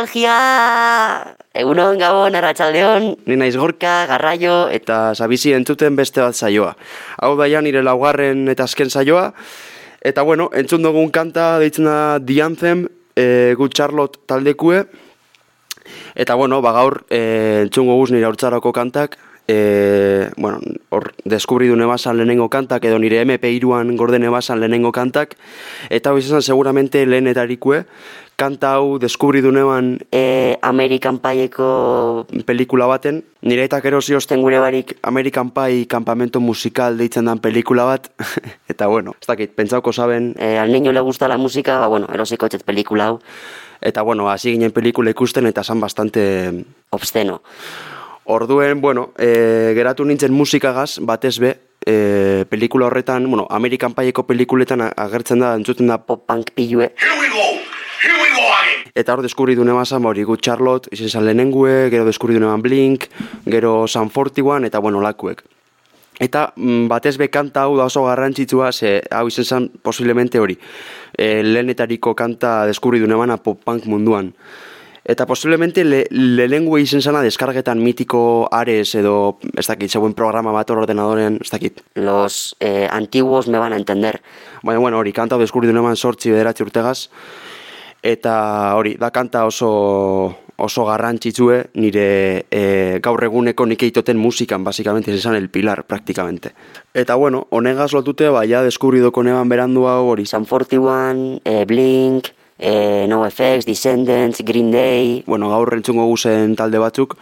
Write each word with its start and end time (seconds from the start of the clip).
Nostalgia! 0.00 1.36
Egunon, 1.52 1.98
gabon, 2.00 2.32
arratsaldeon, 2.34 3.18
Ni 3.28 3.36
naiz 3.36 3.52
gorka 3.52 4.06
ka, 4.06 4.06
garraio, 4.08 4.70
eta 4.72 5.12
sabizi 5.12 5.52
entzuten 5.52 5.92
beste 5.96 6.22
bat 6.22 6.32
saioa. 6.32 6.70
Hau 7.20 7.34
da 7.36 7.44
ja 7.52 7.60
nire 7.60 7.82
laugarren 7.84 8.48
eta 8.48 8.64
azken 8.64 8.88
saioa. 8.88 9.34
Eta 10.00 10.22
bueno, 10.24 10.48
entzun 10.56 10.80
dugun 10.82 11.10
kanta 11.12 11.58
deitzen 11.60 11.84
da 11.84 12.16
Anthem, 12.46 12.88
e, 13.14 13.52
Good 13.58 13.74
Charlotte 13.74 14.20
taldekue. 14.24 14.86
Eta 16.14 16.34
bueno, 16.34 16.62
ba 16.62 16.72
gaur 16.72 17.04
e, 17.10 17.66
entzun 17.66 17.86
goguz 17.86 18.10
nire 18.10 18.24
haurtzarako 18.24 18.72
kantak. 18.72 19.18
E, 19.50 20.30
bueno, 20.36 20.60
hor, 20.90 21.12
deskubri 21.24 21.66
du 21.66 21.74
lehenengo 21.74 22.48
kantak, 22.48 22.84
edo 22.84 22.98
nire 22.98 23.24
MP2an 23.24 23.96
gorde 23.96 24.20
nebasan 24.20 24.60
lehenengo 24.60 24.92
kantak. 24.92 25.34
Eta 25.90 26.10
hau 26.10 26.18
izan 26.18 26.42
seguramente 26.42 27.04
lehenetarikue. 27.04 27.84
Kanta 28.36 28.74
hau 28.78 28.98
deskubri 28.98 29.42
du 29.42 29.50
neban 29.50 29.98
e, 30.12 30.56
Amerikan 30.62 31.18
paieko 31.18 32.26
pelikula 32.46 32.86
baten. 32.86 33.24
Nire 33.42 33.64
eta 33.64 33.80
gero 33.80 34.00
ziosten 34.00 34.40
gure 34.40 34.60
barik 34.60 34.94
American 35.02 35.50
Pie 35.50 35.86
kampamento 35.86 36.40
musikal 36.40 36.96
deitzen 36.96 37.26
dan 37.26 37.40
pelikula 37.40 37.84
bat. 37.84 38.06
eta 38.72 38.86
bueno, 38.86 39.16
ez 39.20 39.26
dakit, 39.26 39.56
pentsauko 39.56 39.92
saben. 39.92 40.34
e, 40.38 40.58
al 40.58 40.70
niño 40.70 40.92
le 40.92 41.00
gusta 41.00 41.28
la 41.28 41.38
música, 41.38 41.80
ba, 41.80 41.88
bueno, 41.88 42.06
erosiko 42.14 42.46
etxet 42.46 42.62
pelikula 42.62 43.08
hau, 43.08 43.20
Eta 43.80 44.02
bueno, 44.02 44.28
hasi 44.28 44.52
ginen 44.52 44.72
pelikula 44.72 45.10
ikusten 45.10 45.46
eta 45.46 45.64
san 45.64 45.80
bastante... 45.80 46.66
obsceno. 46.90 47.40
Orduen, 48.30 48.80
bueno, 48.80 49.10
e, 49.18 49.72
geratu 49.74 50.04
nintzen 50.06 50.32
musikagaz, 50.32 51.00
batez 51.02 51.38
be, 51.42 51.56
e, 51.82 52.46
pelikula 52.48 52.86
horretan, 52.86 53.26
bueno, 53.26 53.46
American 53.50 53.94
Pieko 53.94 54.22
pelikuletan 54.28 54.84
agertzen 54.94 55.42
da, 55.42 55.54
entzuten 55.58 55.90
da 55.90 55.98
pop. 55.98 56.20
Pop-punk 56.20 56.52
pilue, 56.54 56.92
Here 56.94 57.18
we 57.18 57.28
go. 57.28 57.46
Here 58.02 58.14
we 58.14 58.28
go 58.30 58.46
again. 58.54 58.92
Eta 58.94 59.14
hor 59.14 59.22
deskubri 59.22 59.56
dune 59.58 59.72
bazan, 59.74 60.04
hori 60.06 60.22
Good 60.22 60.44
Charlotte, 60.46 60.88
izen 60.94 61.10
zan 61.10 61.26
lehenengue, 61.26 61.90
gero 61.90 62.04
deskubri 62.06 62.38
dune 62.38 62.50
Blink, 62.62 63.08
gero 63.46 63.88
San 63.88 64.10
41, 64.10 64.66
eta 64.66 64.78
bueno, 64.78 65.00
lakuek. 65.00 65.42
Eta 66.20 66.52
mm, 66.54 66.86
batez 66.88 67.16
be 67.18 67.30
kanta 67.32 67.64
hau 67.64 67.76
da 67.78 67.86
oso 67.88 68.04
garrantzitsua, 68.04 68.72
ze 68.72 69.00
hau 69.10 69.26
izen 69.28 69.44
zen 69.44 69.68
posiblemente 69.82 70.38
hori. 70.38 70.58
E, 71.16 71.42
lehenetariko 71.42 72.14
kanta 72.14 72.66
deskubri 72.66 73.00
dune 73.00 73.16
bana 73.16 73.38
pop-punk 73.38 73.86
munduan. 73.86 74.34
Eta 75.10 75.26
posiblemente 75.26 75.82
le, 75.82 76.04
lehenengue 76.10 76.78
izen 76.84 77.02
zana 77.02 77.18
deskargetan 77.26 77.80
mitiko 77.82 78.46
Ares 78.54 78.94
edo, 78.94 79.40
ez 79.58 79.66
dakit, 79.66 79.90
zeuen 79.90 80.14
programa 80.14 80.52
bat 80.54 80.70
ordenadoren, 80.70 81.40
ez 81.42 81.50
dakit. 81.50 81.80
los 81.96 82.54
eh, 82.60 82.86
antiguos 82.88 83.48
me 83.48 83.58
van 83.58 83.72
a 83.72 83.76
entender. 83.76 84.22
Baina, 84.62 84.78
bueno, 84.78 84.98
hori, 84.98 85.12
kanta 85.12 85.34
hau 85.34 85.42
deskubri 85.42 85.66
dune 85.66 85.82
eman 85.82 85.96
sortzi 85.96 86.30
bederatzi 86.30 86.62
urtegaz. 86.62 87.08
Eta 88.06 88.76
hori, 88.78 88.94
da 89.02 89.10
kanta 89.10 89.42
oso, 89.50 89.72
oso 90.62 90.86
garrantzitsue 90.86 91.58
nire 91.74 92.46
e, 92.46 93.00
gaur 93.02 93.24
eguneko 93.26 93.66
nik 93.66 93.82
eitoten 93.82 94.16
musikan, 94.16 94.62
basikamente, 94.62 95.10
izan 95.10 95.34
el 95.34 95.50
pilar, 95.50 95.88
praktikamente. 95.90 96.54
Eta 96.94 97.18
bueno, 97.18 97.48
honegaz 97.50 97.90
lotute, 97.98 98.30
ba, 98.30 98.46
ja 98.46 98.62
deskubridoko 98.62 99.26
neban 99.26 99.50
berandu 99.50 99.88
hau 99.90 100.12
hori. 100.14 100.24
San 100.24 100.46
41, 100.46 101.40
eh, 101.44 101.64
Blink, 101.66 102.30
eh, 102.60 103.06
NoFX, 103.08 103.64
Descendants, 103.66 104.44
Green 104.44 104.70
Day, 104.70 105.24
Bueno, 105.26 105.48
gaur 105.50 105.74
entzungo 105.74 106.04
guzen 106.06 106.54
talde 106.56 106.78
batzuk. 106.78 107.16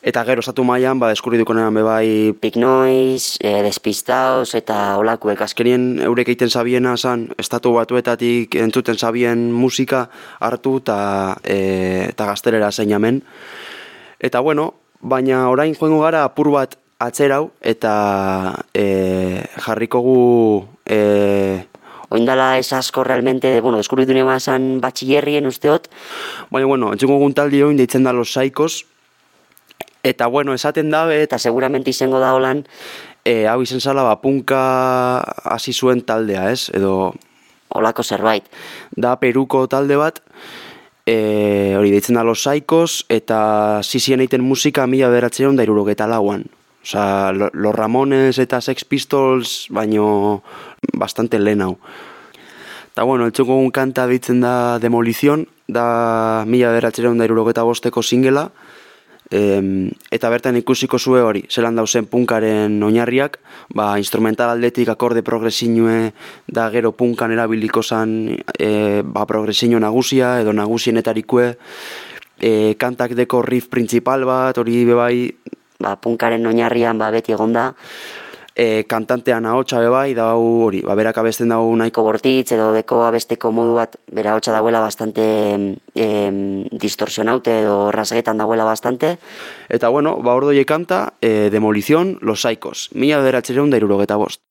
Eta 0.00 0.22
gero 0.24 0.40
estatu 0.40 0.64
mailan 0.64 0.96
ba, 0.96 1.10
deskubridoko 1.12 1.52
neban 1.52 1.76
bebai 1.76 2.32
Big 2.40 2.56
Noise, 2.56 3.36
eh, 3.44 3.60
Despistaos 3.62 4.54
eta 4.54 4.96
olakuek 4.96 5.36
azken. 5.36 5.66
azkenien 5.66 6.00
eurek 6.06 6.28
egiten 6.28 6.48
zabiena 6.48 6.96
zan, 6.96 7.28
estatu 7.36 7.74
batuetatik 7.74 8.54
entzuten 8.54 8.96
zabien 8.96 9.52
musika 9.52 10.08
hartu 10.40 10.78
eta 10.78 11.36
e, 11.44 12.06
eta 12.08 12.26
gaztelera 12.26 12.72
zein 12.72 12.92
hemen. 12.92 13.22
Eta 14.18 14.40
bueno, 14.40 14.74
baina 15.00 15.50
orain 15.50 15.74
joango 15.74 16.00
gara 16.00 16.24
apur 16.24 16.50
bat 16.50 16.76
atzerau 16.98 17.50
eta 17.60 18.64
e, 18.72 19.44
jarriko 19.58 20.00
gu 20.00 20.18
e, 20.86 21.00
Oindala 22.10 22.58
ez 22.58 22.72
asko 22.72 23.04
realmente, 23.06 23.60
bueno, 23.60 23.78
deskubritu 23.78 24.14
nima 24.14 24.36
esan 24.36 24.80
batxillerrien 24.82 25.46
usteot, 25.46 25.86
baina 26.50 26.66
bueno, 26.66 26.92
entzungo 26.92 27.20
gun 27.22 27.34
taldi 27.38 27.62
oin 27.62 27.78
deitzen 27.78 28.02
da 28.02 28.12
Los 28.12 28.32
Saikos 28.34 28.84
eta 30.02 30.26
bueno, 30.26 30.54
esaten 30.54 30.90
dabe 30.90 31.22
eta 31.22 31.30
eta 31.30 31.38
seguramente 31.38 31.90
izango 31.90 32.18
da 32.18 32.34
holan, 32.34 32.64
e, 33.24 33.46
hau 33.46 33.60
izen 33.62 33.80
zala 33.80 34.02
ba, 34.02 34.16
punka 34.20 35.20
hasi 35.44 35.72
zuen 35.72 36.02
taldea, 36.02 36.50
ez? 36.50 36.70
Edo 36.74 37.14
olako 37.68 38.02
zerbait. 38.02 38.44
da 38.96 39.14
Peruko 39.20 39.66
talde 39.68 39.96
bat, 39.96 40.20
e, 41.06 41.76
hori 41.78 41.90
deitzen 41.90 42.16
da 42.16 42.24
Los 42.24 42.42
Saikos, 42.42 43.04
eta 43.08 43.80
zizien 43.84 44.20
egiten 44.20 44.42
musika 44.42 44.86
mila 44.86 45.08
beratzen 45.08 45.56
da 45.56 45.62
irurogeta 45.62 46.06
lauan. 46.06 46.44
Osa, 46.82 47.32
Lo- 47.32 47.50
Los 47.52 47.74
Ramones 47.74 48.38
eta 48.38 48.60
Sex 48.60 48.84
Pistols, 48.84 49.66
baino 49.70 50.42
bastante 50.92 51.38
lehen 51.38 51.62
hau. 51.62 51.78
Eta 52.92 53.04
bueno, 53.04 53.26
eltsuko 53.26 53.56
kanta 53.70 54.06
ditzen 54.06 54.40
da 54.40 54.78
Demolizion, 54.78 55.46
da 55.68 56.44
mila 56.46 56.72
beratzen 56.72 57.18
da 57.18 57.24
irurogeta 57.24 57.62
bosteko 57.62 58.02
singela, 58.02 58.50
Em, 59.30 59.92
eta 60.10 60.26
bertan 60.26 60.56
ikusiko 60.58 60.98
zue 60.98 61.20
hori, 61.22 61.44
zelan 61.46 61.76
dauzen 61.78 62.08
punkaren 62.10 62.82
oinarriak, 62.82 63.36
ba, 63.78 63.92
instrumental 64.02 64.50
aldetik 64.50 64.88
akorde 64.90 65.22
progresinue 65.22 66.10
da 66.50 66.64
gero 66.74 66.90
punkan 66.98 67.30
erabiliko 67.30 67.84
zan 67.86 68.34
e, 68.58 69.02
ba, 69.06 69.28
progresinio 69.30 69.78
nagusia 69.78 70.40
edo 70.42 70.50
nagusienetarikue, 70.52 71.46
e, 72.42 72.74
kantak 72.74 73.14
deko 73.14 73.44
riff 73.46 73.70
principal 73.70 74.26
bat, 74.26 74.58
hori 74.58 74.82
bebai 74.88 75.30
Ba, 75.80 75.96
punkaren 75.96 76.44
oinarrian 76.46 76.98
ba, 77.00 77.10
beti 77.10 77.32
egonda, 77.32 77.70
e, 78.54 78.84
kantantean 78.88 79.46
ahotsa 79.46 79.80
bebai, 79.80 80.12
da 80.14 80.30
hau 80.34 80.42
hori, 80.66 80.82
ba, 80.84 80.94
berak 80.98 81.18
abesten 81.22 81.52
dau 81.52 81.62
nahiko 81.80 82.04
bortitz 82.04 82.52
edo 82.56 82.70
deko 82.76 83.02
abesteko 83.06 83.52
modu 83.56 83.78
bat 83.78 83.96
bera 84.12 84.34
hotza 84.36 84.52
dauela 84.52 84.82
bastante 84.84 85.24
em, 85.94 86.44
distorsionaute 86.84 87.60
edo 87.62 87.78
rasgetan 87.94 88.42
dauela 88.42 88.68
bastante. 88.68 89.16
Eta 89.68 89.88
bueno, 89.88 90.18
ba 90.20 90.36
ordoie 90.36 90.66
kanta, 90.66 91.14
e, 91.20 91.48
Demolizion, 91.50 92.18
Los 92.20 92.42
Saikos, 92.42 92.90
mila 92.92 93.22
bederatzereun 93.24 93.70
da 93.70 93.80
irurogeta 93.80 94.20
bost. 94.20 94.42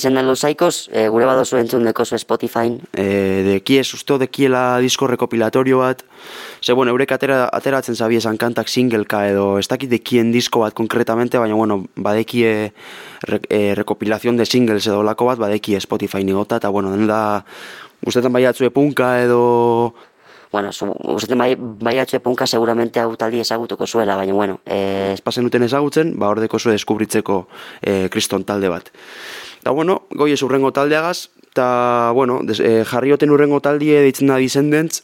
Eta 0.00 0.08
bueno, 0.08 0.14
hori 0.14 0.14
zen 0.14 0.14
den 0.14 0.26
Los 0.26 0.40
Saikos, 0.40 0.88
e, 0.92 1.08
gure 1.08 1.26
badozu 1.26 1.58
entzun 1.58 1.84
dekozu 1.84 2.16
Spotify, 2.16 2.72
e, 2.96 3.42
dekie 3.44 3.84
susto 3.84 4.18
dekiela 4.18 4.78
disko 4.80 5.06
rekopilatorio 5.06 5.78
bat, 5.78 6.04
ze 6.62 6.72
bueno, 6.72 6.90
eurek 6.92 7.12
atera, 7.12 7.50
ateratzen 7.52 7.96
zabiezan 7.96 8.38
kantak 8.38 8.68
singleka 8.68 9.28
edo 9.28 9.58
ez 9.58 9.68
dakit 9.68 9.90
dekien 9.90 10.32
disko 10.32 10.60
bat 10.60 10.72
konkretamente, 10.72 11.38
baina 11.38 11.54
bueno, 11.54 11.84
badekie 11.96 12.72
re, 13.22 13.40
e, 13.50 13.74
rekopilazion 13.74 14.36
de 14.36 14.46
singles 14.46 14.86
edo 14.86 15.02
lako 15.02 15.26
bat, 15.26 15.38
badekie 15.38 15.80
Spotify 15.80 16.24
nigota, 16.24 16.56
eta 16.56 16.70
bueno, 16.70 16.90
den 16.92 17.06
da 17.06 17.44
guztetan 18.02 18.32
baiatzue 18.32 18.70
punka 18.70 19.20
edo 19.20 19.94
bueno, 20.50 20.72
zu, 20.72 20.88
uste 21.12 21.36
bai, 21.36 21.54
bai 21.56 21.98
atxe 22.00 22.18
punka 22.20 22.46
seguramente 22.46 22.98
hau 23.00 23.14
taldi 23.16 23.38
ezagutuko 23.38 23.86
zuela, 23.86 24.16
baina 24.16 24.32
bueno, 24.32 24.60
e, 24.64 25.12
espazen 25.12 25.44
duten 25.44 25.62
ezagutzen, 25.62 26.18
ba 26.18 26.28
hor 26.28 26.40
zue 26.58 26.72
deskubritzeko 26.72 27.46
e, 27.82 28.08
kriston 28.08 28.44
talde 28.44 28.68
bat. 28.68 28.90
Eta 29.60 29.70
bueno, 29.76 30.02
goi 30.16 30.32
ez 30.32 30.40
urrengo 30.42 30.72
taldeagaz, 30.72 31.28
eta 31.50 32.12
bueno, 32.16 32.40
des, 32.48 32.60
e, 32.60 32.84
jarrioten 32.88 33.30
urrengo 33.30 33.60
taldie 33.60 34.00
deitzen 34.00 34.32
da 34.32 34.38
Descendants, 34.40 35.02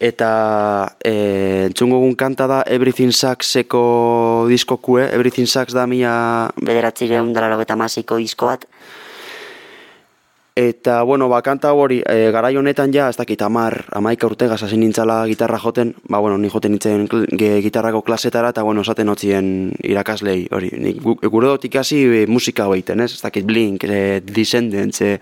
eta 0.00 0.96
e, 1.04 1.12
entzungo 1.68 2.00
kanta 2.16 2.48
da 2.48 2.62
Everything 2.66 3.12
Suckseko 3.12 4.46
diskokue, 4.48 5.04
Everything 5.12 5.46
Sucks 5.46 5.76
da 5.76 5.86
mia 5.86 6.50
bederatzireun 6.56 7.34
dara 7.36 7.76
masiko 7.76 8.16
disko 8.16 8.46
bat, 8.46 8.66
Eta, 10.60 11.02
bueno, 11.04 11.26
ba, 11.30 11.38
kanta 11.40 11.70
hori, 11.72 12.02
e, 12.04 12.28
garai 12.34 12.52
honetan 12.60 12.90
ja, 12.92 13.06
ez 13.08 13.16
dakit, 13.16 13.40
amar, 13.46 13.78
amaika 13.96 14.26
urtegaz 14.28 14.58
hasi 14.66 14.76
nintzala 14.76 15.22
gitarra 15.24 15.56
joten, 15.62 15.94
ba, 16.04 16.18
bueno, 16.20 16.36
ni 16.36 16.50
joten 16.52 16.74
nintzen 16.74 17.06
gitarrako 17.64 18.02
klasetara, 18.04 18.50
eta, 18.52 18.60
bueno, 18.66 18.82
esaten 18.84 19.08
hotzien 19.08 19.70
irakaslei, 19.88 20.42
hori, 20.52 20.68
nik 20.76 20.98
gu- 21.00 21.16
gure 21.32 21.48
dut 21.54 21.64
ikasi 21.64 22.02
e, 22.04 22.26
musika 22.28 22.66
hau 22.66 22.74
egiten, 22.76 23.00
ez? 23.00 23.14
Ez 23.16 23.22
dakit, 23.24 23.46
Blink, 23.48 23.86
e, 23.88 24.20
Descendants, 24.20 25.00
e, 25.00 25.14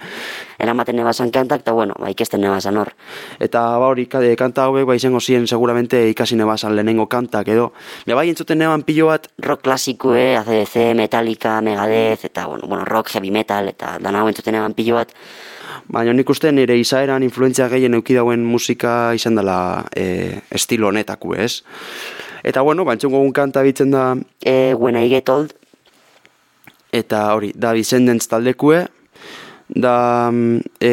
Eramaten 0.58 0.98
nebazan 0.98 1.30
kantak, 1.30 1.62
eta 1.62 1.76
bueno, 1.76 1.94
ba, 2.00 2.10
ikesten 2.10 2.42
nebazan 2.42 2.80
hor. 2.82 2.90
eta, 3.38 3.62
ba, 3.78 3.92
hori, 3.92 4.08
e, 4.10 4.34
kanta 4.34 4.64
hauek, 4.66 4.88
ba, 4.90 4.96
izango 4.98 5.20
ziren 5.20 5.46
seguramente 5.46 6.02
ikasi 6.10 6.34
nebazan 6.34 6.74
lehenengo 6.74 7.06
kantak, 7.06 7.46
edo, 7.54 7.70
be, 8.06 8.14
bai, 8.18 8.26
entzuten 8.32 8.58
neban 8.58 8.82
pilo 8.82 9.12
bat, 9.12 9.30
Rock 9.38 9.62
klasikue, 9.68 10.34
ACDC, 10.42 10.96
Metallica, 10.98 11.60
Megadeth, 11.62 12.24
eta 12.24 12.48
bueno, 12.48 12.66
bueno, 12.66 12.84
rock, 12.84 13.14
heavy 13.14 13.30
metal, 13.30 13.68
eta 13.68 13.98
dana 14.02 14.24
hau 14.24 14.26
entzuten 14.34 14.58
eban 14.58 14.74
pilo 14.74 14.98
bat. 14.98 15.14
Baina 15.88 16.12
nik 16.12 16.28
uste 16.30 16.50
nire 16.52 16.76
izaeran 16.78 17.24
influentzia 17.24 17.68
gehien 17.72 17.96
eukidauen 17.96 18.44
musika 18.44 19.14
izan 19.16 19.38
dela 19.38 19.86
e, 19.96 20.40
estilo 20.50 20.88
honetako, 20.88 21.34
ez? 21.36 21.62
Eta 22.44 22.62
bueno, 22.62 22.84
bantxungo 22.88 23.22
gun 23.22 23.32
kanta 23.32 23.62
bitzen 23.66 23.90
da, 23.94 24.12
E, 24.44 24.74
when 24.74 24.96
I 24.96 25.08
get 25.08 25.28
old, 25.28 25.54
eta 26.92 27.34
hori, 27.34 27.52
da 27.54 27.72
Descendants 27.76 28.28
taldekue, 28.28 28.86
da, 29.68 30.30
mm, 30.32 30.60
e, 30.80 30.92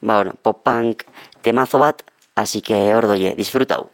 ba, 0.00 0.20
bueno, 0.20 0.34
pop 0.42 0.62
punk 0.64 1.04
temazo 1.42 1.78
bat, 1.78 2.04
así 2.34 2.60
que 2.60 2.94
hor 2.94 3.06
doie, 3.06 3.34
disfrutau. 3.36 3.90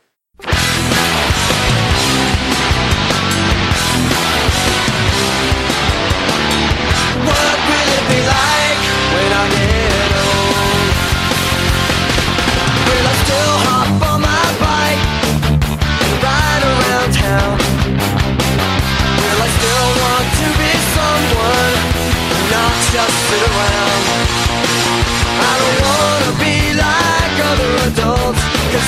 I 25.38 25.52
don't 25.60 25.78
wanna 25.86 26.32
be 26.42 26.56
like 26.74 27.36
other 27.50 27.72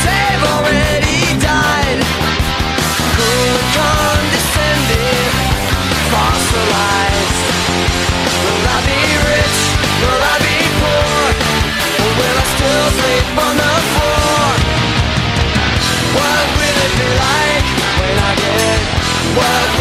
they've 0.05 0.45
already 0.55 1.21
died. 1.39 2.01
Condescending, 3.75 5.33
fossilized. 6.11 7.41
Will 8.45 8.67
I 8.67 8.79
be 8.89 9.01
rich? 9.31 9.59
Will 10.03 10.23
I 10.35 10.37
be 10.47 10.59
poor? 10.81 11.23
Or 12.03 12.11
will 12.19 12.39
I 12.43 12.47
still 12.57 12.89
sleep 12.99 13.29
on 13.47 13.55
the 13.63 13.75
floor? 13.93 14.47
What 16.19 16.47
will 16.59 16.79
it 16.87 16.93
be 16.99 17.09
like 17.27 17.67
when 18.01 18.17
I 18.19 18.33
get? 18.43 18.81
What 19.39 19.78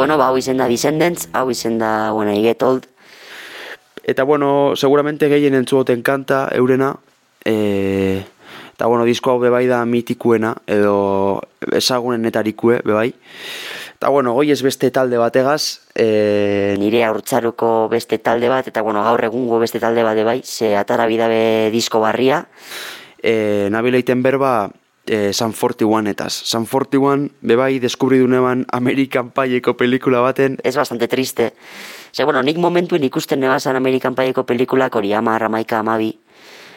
Bueno, 0.00 0.16
ba, 0.16 0.30
hau 0.30 0.38
izen 0.40 0.56
da 0.56 0.64
Descendants, 0.64 1.26
hau 1.36 1.50
izen 1.52 1.74
da 1.76 2.14
When 2.16 2.30
I 2.32 2.40
Get 2.40 2.62
Old, 2.64 2.86
eta 4.00 4.24
bueno, 4.24 4.72
seguramente 4.74 5.28
gehien 5.28 5.52
entzuoten 5.52 6.00
kanta, 6.00 6.48
eurena, 6.56 6.94
e, 7.44 8.22
eta 8.72 8.88
bueno, 8.88 9.04
disko 9.04 9.34
hau 9.34 9.42
bebai 9.42 9.66
da 9.68 9.82
mitikuena, 9.84 10.54
edo 10.64 11.42
ezagunenetarikue, 11.68 12.80
bebai. 12.80 13.10
Eta 13.98 14.08
bueno, 14.08 14.32
goi 14.32 14.48
ez 14.56 14.62
beste 14.64 14.88
talde 14.88 15.20
bategaz, 15.20 15.84
e, 15.92 16.78
nire 16.80 17.04
haurtzaruko 17.04 17.90
beste 17.92 18.22
talde 18.24 18.48
bat, 18.48 18.72
eta 18.72 18.80
bueno, 18.80 19.04
gaur 19.04 19.28
egungo 19.28 19.60
beste 19.60 19.84
talde 19.84 20.00
bat 20.08 20.24
bai, 20.24 20.40
ze 20.40 20.78
atara 20.80 21.04
bidabe 21.12 21.68
disko 21.76 22.00
barria, 22.00 22.46
e, 23.20 23.68
nabileiten 23.68 24.24
berba 24.24 24.70
e, 25.10 25.32
San 25.32 25.52
41 25.52 26.06
etaz. 26.06 26.32
San 26.46 26.66
41 26.66 27.32
bebai 27.42 27.80
deskubridu 27.82 28.28
neban 28.30 28.64
Amerikan 28.70 29.32
Paieko 29.34 29.74
pelikula 29.74 30.22
baten, 30.22 30.58
es 30.62 30.76
bastante 30.76 31.08
triste. 31.08 31.52
Ze, 32.14 32.24
bueno, 32.24 32.42
nik 32.42 32.58
momentuen 32.58 33.02
ikusten 33.04 33.40
nebazan 33.40 33.76
Amerikan 33.76 34.14
Paieko 34.14 34.46
pelikulak 34.46 34.94
hori 34.94 35.12
ama, 35.12 35.36
ramaika, 35.38 35.80
amabi, 35.82 36.12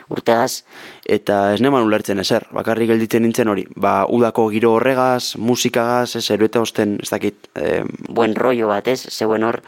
urtegaz, 0.09 0.63
eta 1.05 1.53
ez 1.53 1.61
neman 1.61 1.85
ulertzen 1.85 2.19
ezer, 2.19 2.47
bakarrik 2.53 2.89
gelditzen 2.89 3.21
nintzen 3.23 3.53
hori. 3.53 3.67
Ba, 3.77 4.03
udako 4.09 4.49
giro 4.49 4.73
horregaz, 4.79 5.37
musikagaz, 5.37 6.15
ez 6.17 6.25
erueta 6.33 6.61
osten, 6.61 6.97
ez 7.05 7.09
dakit, 7.13 7.51
e, 7.53 7.83
buen 8.09 8.33
rollo 8.35 8.73
bat, 8.73 8.89
ez? 8.89 9.05
Zeuen 9.13 9.45
hor, 9.45 9.61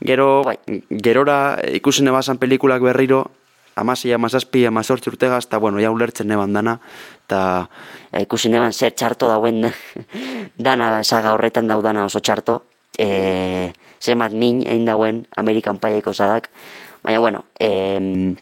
gero, 0.00 0.44
Bai. 0.46 0.58
gerora 1.02 1.58
ikusi 1.66 2.06
nebazan 2.06 2.38
pelikulak 2.38 2.82
berriro, 2.82 3.24
amasi, 3.74 4.12
amazazpi, 4.12 4.64
amazortzi 4.66 5.10
urtegaz, 5.10 5.44
eta 5.46 5.58
bueno, 5.58 5.80
ja 5.82 5.90
ulertzen 5.90 6.28
neban 6.28 6.52
dana, 6.52 6.78
eta 7.26 7.40
e, 8.12 8.22
ikusi 8.22 8.52
neban 8.52 8.72
zer 8.72 8.94
txarto 8.94 9.28
dauen 9.28 9.66
dana 10.68 11.02
saga 11.04 11.34
horretan 11.34 11.68
daudana 11.68 12.06
oso 12.06 12.20
txarto, 12.20 12.62
e, 12.98 13.72
zenbat 14.00 14.32
min 14.32 14.62
egin 14.66 14.88
dauen 14.88 15.24
Amerikan 15.36 15.78
Paieko 15.82 16.14
sadak, 16.14 16.50
baina 17.02 17.20
bueno, 17.20 17.44
e, 17.58 18.34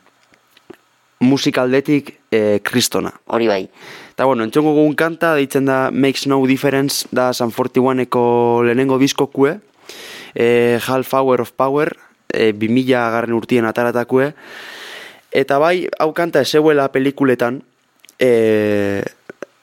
musikaldetik 1.23 2.17
e, 2.31 2.61
kristona. 2.65 3.13
hori 3.27 3.49
bai, 3.49 3.67
Eta 4.13 4.27
bueno, 4.29 4.45
entzongo 4.45 4.75
gugun 4.77 4.93
kanta, 4.93 5.33
deitzen 5.39 5.65
da 5.65 5.89
Makes 5.91 6.27
No 6.29 6.37
Difference, 6.45 7.09
da 7.17 7.31
San 7.33 7.49
41eko 7.51 8.61
lehenengo 8.67 8.99
diskokue, 9.01 9.55
e, 10.35 10.79
Half 10.85 11.15
Hour 11.15 11.41
of 11.41 11.53
Power, 11.57 11.97
e, 12.29 12.53
2000 12.53 13.09
garren 13.15 13.33
urtien 13.33 13.65
ataratakue, 13.65 14.35
eta 15.33 15.59
bai, 15.59 15.89
hau 15.99 16.13
kanta 16.13 16.43
ezeuela 16.45 16.89
pelikuletan, 16.93 17.63
e, 18.21 19.03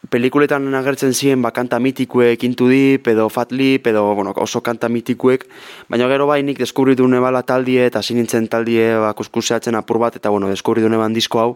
pelikuletan 0.09 0.65
agertzen 0.73 1.13
ziren 1.13 1.41
ba, 1.45 1.51
kanta 1.53 1.79
mitikuek 1.79 2.43
intu 2.43 2.69
dip, 2.71 3.07
edo 3.07 3.29
fat 3.29 3.53
lip, 3.53 3.87
edo 3.87 4.03
bueno, 4.17 4.33
oso 4.35 4.61
kanta 4.65 4.89
mitikuek, 4.89 5.45
baina 5.89 6.09
gero 6.09 6.25
bai 6.27 6.41
nik 6.43 6.59
deskubritu 6.59 7.07
nebala 7.07 7.43
taldie, 7.45 7.85
eta 7.85 8.01
hasi 8.01 8.17
nintzen 8.17 8.49
taldie 8.49 8.91
ba, 8.97 9.13
kuskuseatzen 9.13 9.77
apur 9.77 10.01
bat, 10.01 10.17
eta 10.17 10.33
bueno, 10.33 10.49
deskubritu 10.49 10.89
neban 10.89 11.13
disko 11.13 11.43
hau, 11.43 11.51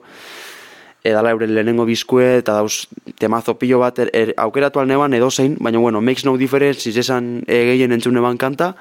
edala 1.03 1.34
euren 1.34 1.51
lehenengo 1.55 1.86
bizkue, 1.89 2.38
eta 2.43 2.60
dauz 2.62 2.86
temazo 3.20 3.58
pilo 3.60 3.82
bat 3.82 4.00
er, 4.00 4.13
er, 4.15 4.32
aukeratu 4.39 4.79
alneban 4.79 5.13
edo 5.17 5.32
zein, 5.32 5.58
baina 5.60 5.82
bueno, 5.82 6.01
makes 6.01 6.24
no 6.25 6.38
difference 6.38 6.88
izesan 6.89 7.41
e, 7.48 7.65
gehien 7.74 7.91
entzun 7.91 8.22
eban 8.22 8.38
kanta, 8.38 8.74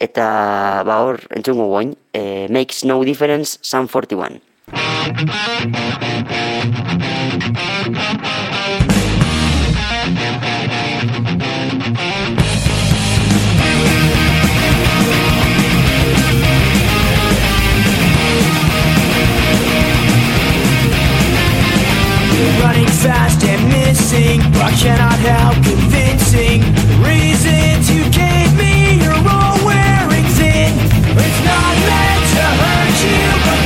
Eta 0.00 0.82
ba 0.88 1.02
hor, 1.04 1.20
entzungo 1.36 1.66
guain, 1.68 1.92
e, 2.12 2.20
eh, 2.20 2.46
Makes 2.48 2.84
No 2.88 3.04
Difference, 3.04 3.58
Sun 3.60 3.86
41. 3.86 4.40
running 22.62 22.86
fast 22.86 23.44
and 23.44 23.68
missing. 23.68 24.40
I 24.40 24.72
cannot 24.80 25.18
help 25.18 25.56
convincing 25.62 26.60
reasons 27.02 27.90
you 27.90 28.02
gave 28.10 28.49
to 32.32 32.44
hurt 32.60 33.04
you, 33.04 33.59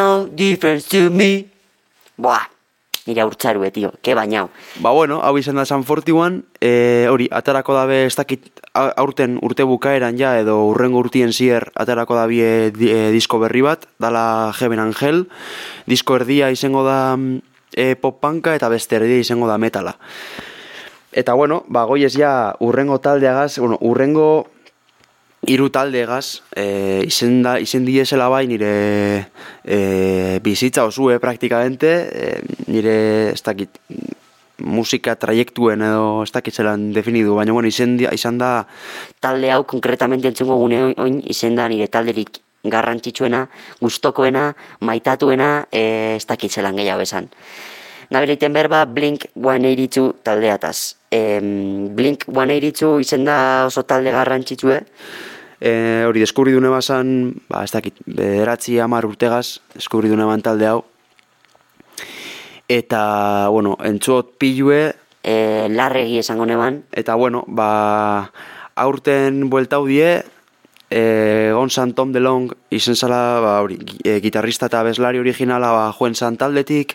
no 0.00 0.26
difference 0.32 0.88
to 0.88 1.10
me. 1.10 1.44
Buah, 2.16 2.48
nire 3.08 3.24
urtzarue, 3.28 3.70
tio, 3.74 3.92
ke 4.04 4.14
bainau. 4.16 4.48
Ba 4.80 4.92
bueno, 4.96 5.20
hau 5.24 5.36
izan 5.40 5.60
da 5.60 5.66
San 5.68 5.84
Fortiuan, 5.84 6.42
e, 6.60 7.06
hori, 7.10 7.28
atarako 7.32 7.76
dabe 7.76 8.04
ez 8.06 8.16
dakit 8.16 8.48
aurten 8.72 9.38
urte 9.44 9.66
bukaeran 9.68 10.18
ja, 10.20 10.36
edo 10.40 10.60
urrengo 10.70 11.00
urtien 11.04 11.32
zier 11.32 11.70
atarako 11.74 12.16
dabie 12.16 12.70
di, 12.76 12.92
e, 12.92 13.10
disko 13.12 13.40
berri 13.42 13.64
bat, 13.66 13.88
dala 14.00 14.52
Heaven 14.56 14.80
Angel, 14.80 15.26
disko 15.90 16.16
erdia 16.20 16.52
izango 16.52 16.84
da 16.86 17.16
mm, 17.16 17.40
e, 17.76 17.94
pop 18.00 18.20
punka 18.24 18.56
eta 18.56 18.72
beste 18.72 19.00
erdia 19.00 19.20
izango 19.20 19.48
da 19.50 19.58
metala. 19.60 19.96
Eta 21.10 21.34
bueno, 21.34 21.64
ba 21.68 21.84
goiez 21.90 22.14
ja 22.14 22.54
urrengo 22.62 23.00
taldeagaz, 23.02 23.58
bueno, 23.58 23.76
urrengo 23.80 24.46
hiru 25.46 25.70
taldegaz, 25.72 26.42
e, 26.56 27.04
izen, 27.06 27.40
da, 27.42 27.56
izen 27.60 27.86
diesela 27.88 28.28
bai 28.28 28.44
nire 28.50 28.72
e, 29.64 30.38
bizitza 30.44 30.84
osue 30.84 31.18
praktikamente, 31.20 31.92
e, 32.12 32.42
nire 32.68 32.96
ez 33.32 33.40
dakit 33.42 33.80
musika 34.60 35.16
traiektuen 35.16 35.80
edo 35.80 36.20
ez 36.26 36.30
dakit 36.34 36.54
zelan 36.60 36.90
definidu, 36.92 37.34
baina 37.38 37.56
bueno, 37.56 37.68
izen, 37.72 37.96
izan 38.12 38.38
da... 38.38 38.66
Talde 39.20 39.50
hau 39.54 39.64
konkretamente 39.64 40.28
entzungo 40.28 40.60
gune 40.60 40.90
oin 41.00 41.20
izen 41.24 41.56
da 41.56 41.68
nire 41.72 41.88
talderik 41.88 42.42
garrantzitsuena, 42.60 43.46
gustokoena, 43.80 44.50
maitatuena, 44.84 45.66
e, 45.72 46.16
ez 46.20 46.26
dakit 46.28 46.52
zelan 46.52 46.76
gehiago 46.76 47.08
esan. 47.08 47.30
Gabiliten 48.10 48.52
berba 48.52 48.84
Blink 48.84 49.30
182 49.34 50.12
taldeataz. 50.26 50.99
Em, 51.10 51.90
Blink 51.96 52.24
182 52.28 53.00
izen 53.02 53.24
da 53.26 53.66
oso 53.66 53.82
talde 53.82 54.12
garrantzitsue, 54.14 54.84
e, 55.58 55.72
hori 56.06 56.22
deskubridune 56.22 56.70
bazan, 56.70 57.34
ba, 57.50 57.64
ez 57.66 57.72
dakit, 57.74 57.98
bederatzi 58.06 58.78
hamar 58.78 59.08
urtegaz, 59.08 59.58
deskubridune 59.74 60.24
ban 60.28 60.42
talde 60.46 60.68
hau. 60.70 60.84
Eta, 62.70 63.48
bueno, 63.50 63.74
entzuot 63.82 64.36
pilue, 64.38 64.94
e, 65.22 65.66
larregi 65.68 66.18
esango 66.22 66.46
neban, 66.46 66.84
Eta 66.92 67.16
bueno, 67.18 67.44
ba, 67.48 68.30
aurten 68.76 69.50
bueltau 69.50 69.86
die, 69.86 70.22
e, 70.90 71.50
Gonzan 71.54 71.94
Tom 71.94 72.12
DeLong 72.12 72.54
izen 72.70 72.94
zala, 72.94 73.40
ba, 73.42 73.60
hori, 73.66 73.78
e, 74.04 74.20
gitarrista 74.22 74.70
eta 74.70 74.84
bezlari 74.86 75.18
originala, 75.18 75.72
ba, 75.74 75.92
Joen 75.92 76.14
San 76.14 76.38
taldetik, 76.38 76.94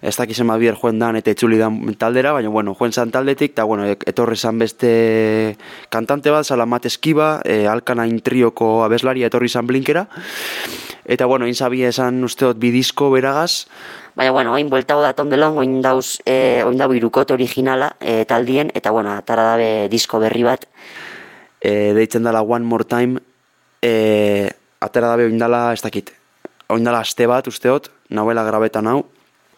ez 0.00 0.16
dakizen 0.16 0.46
ma 0.48 0.56
bier 0.56 0.76
joen 0.80 0.98
dan 0.98 1.18
eta 1.18 1.32
itzuli 1.34 1.58
dan 1.60 1.78
taldera, 2.00 2.32
baina 2.32 2.48
bueno, 2.48 2.74
joen 2.78 2.92
zan 2.92 3.10
taldetik, 3.12 3.52
eta 3.52 3.64
bueno, 3.68 3.84
etorri 3.86 4.36
zan 4.36 4.58
beste 4.58 5.56
kantante 5.92 6.32
bat, 6.32 6.48
Salamat 6.48 6.86
Eskiba, 6.88 7.40
e, 7.44 7.66
Alkanain 7.68 8.20
trioko 8.24 8.80
abeslaria 8.84 9.28
etorri 9.28 9.48
zan 9.48 9.68
blinkera, 9.68 10.06
eta 11.04 11.26
bueno, 11.26 11.46
inzabi 11.46 11.84
esan 11.84 12.24
usteot 12.24 12.58
bidizko 12.58 13.10
beragaz, 13.10 13.66
Baina, 14.16 14.32
bueno, 14.34 14.52
oin 14.52 14.68
bueltau 14.68 14.98
da 15.00 15.12
Tom 15.14 15.30
DeLong, 15.30 15.60
oin 15.62 15.76
dauz, 15.80 16.18
e, 16.26 16.64
oin 16.66 16.76
dau 16.76 16.90
irukote 16.92 17.32
originala 17.32 17.92
e, 18.00 18.24
taldien, 18.26 18.72
eta, 18.74 18.90
bueno, 18.90 19.14
atara 19.14 19.44
dabe 19.52 19.88
disko 19.88 20.18
berri 20.18 20.42
bat. 20.42 20.66
e, 21.60 21.92
deitzen 21.94 22.24
dela 22.24 22.42
One 22.42 22.64
More 22.64 22.84
Time, 22.84 23.20
e, 23.82 24.50
atera 24.80 25.12
dabe 25.12 25.28
oindala, 25.28 25.72
ez 25.72 25.82
dakit, 25.84 26.10
oindala 26.68 27.00
aste 27.04 27.26
bat 27.26 27.46
usteot, 27.46 27.90
nauela 28.10 28.44
grabetan 28.44 28.88
hau, 28.88 29.04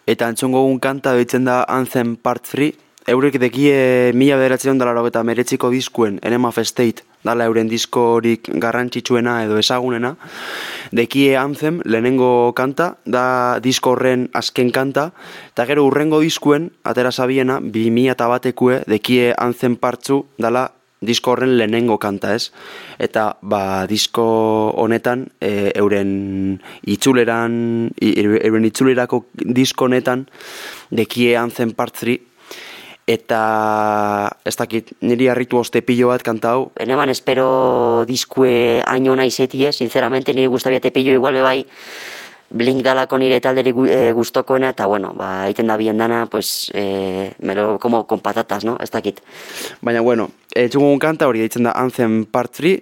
eta 0.07 0.29
entzongo 0.29 0.65
gun 0.67 0.81
kanta 0.81 1.15
deitzen 1.15 1.45
da 1.47 1.63
Anthem 1.69 2.17
Part 2.17 2.47
3, 2.51 2.73
eurek 3.07 3.39
dekie 3.43 4.13
mila 4.15 4.37
bederatzen 4.39 4.79
dela 4.79 5.07
eta 5.07 5.23
meretziko 5.23 5.71
diskuen, 5.71 6.19
Enema 6.23 6.49
of 6.49 6.59
State, 6.63 7.03
dala 7.23 7.47
euren 7.47 7.69
diskorik 7.69 8.49
garrantzitsuena 8.59 9.45
edo 9.45 9.59
ezagunena, 9.59 10.17
dekie 10.93 11.37
Anthem, 11.37 11.81
lehenengo 11.85 12.53
kanta, 12.55 12.97
da 13.07 13.59
disko 13.63 13.95
horren 13.95 14.29
azken 14.35 14.71
kanta, 14.71 15.13
eta 15.53 15.67
gero 15.67 15.87
urrengo 15.87 16.21
diskuen, 16.21 16.71
atera 16.85 17.13
sabiena, 17.13 17.61
bi 17.61 17.91
mila 17.91 18.17
eta 18.17 18.29
batekue, 18.29 18.83
dekie 18.87 19.33
Anthem 19.39 19.77
partzu, 19.77 20.25
dala 20.39 20.71
disko 21.03 21.33
horren 21.35 21.57
lehenengo 21.59 21.99
kanta 21.99 22.35
ez. 22.35 22.53
Eta 22.99 23.37
ba, 23.43 23.85
disko 23.91 24.25
honetan 24.79 25.27
e, 25.41 25.73
euren 25.75 26.61
itzuleran, 26.87 27.91
i- 28.01 28.15
euren 28.47 28.65
itzulerako 28.71 29.25
disko 29.35 29.85
honetan 29.91 30.29
dekie 30.91 31.37
Anthem 31.37 31.73
Part 31.75 31.99
3 32.01 32.21
eta 33.13 34.31
ez 34.47 34.55
dakit 34.57 34.93
niri 35.03 35.27
harritu 35.29 35.59
oste 35.59 35.83
pilo 35.83 36.09
bat 36.13 36.23
kanta 36.23 36.53
hau. 36.55 36.69
Eneban 36.79 37.11
espero 37.11 38.05
diskue 38.07 38.81
aino 38.87 39.17
naizetie, 39.19 39.73
sinceramente 39.73 40.33
nire 40.33 40.47
gustabia 40.47 40.81
tepillo 40.81 41.13
igual 41.13 41.35
be 41.35 41.43
bai 41.43 41.67
Blink 42.53 42.83
dalako 42.85 43.19
nire 43.19 43.41
talderi 43.41 43.73
gu, 43.73 43.87
e, 43.89 44.13
gustokoena 44.13 44.73
eta 44.75 44.87
bueno, 44.87 45.15
ba, 45.17 45.47
egiten 45.49 45.71
da 45.73 45.79
bien 45.81 45.99
dana, 45.99 46.27
pues, 46.31 46.71
e, 46.75 47.33
melo, 47.41 47.79
como 47.81 48.07
con 48.07 48.21
patatas, 48.21 48.65
no? 48.65 48.77
Ez 48.81 48.91
dakit. 48.91 49.23
Baina 49.81 50.01
bueno, 50.05 50.29
etxungun 50.55 51.01
kanta 51.01 51.29
hori 51.29 51.41
deitzen 51.41 51.65
da 51.69 51.73
Anthem 51.73 52.25
Part 52.25 52.61
3 52.61 52.79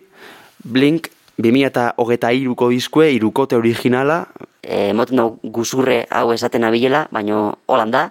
Blink 0.64 1.08
2008ko 1.40 2.68
diskue, 2.68 3.12
irukote 3.14 3.56
originala 3.56 4.26
E, 4.60 4.92
moten 4.92 5.16
dau 5.16 5.38
guzurre 5.40 6.02
hau 6.12 6.34
esaten 6.34 6.66
abilela, 6.68 7.06
baino 7.10 7.62
holanda, 7.72 8.10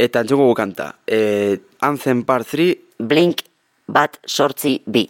eta 0.00 0.22
entzungo 0.24 0.54
kanta 0.56 0.94
e, 1.04 1.60
Anthem 1.84 2.22
Part 2.24 2.48
3 2.48 2.72
Blink 3.04 3.44
bat 3.86 4.16
sortzi 4.24 4.78
bi. 4.86 5.04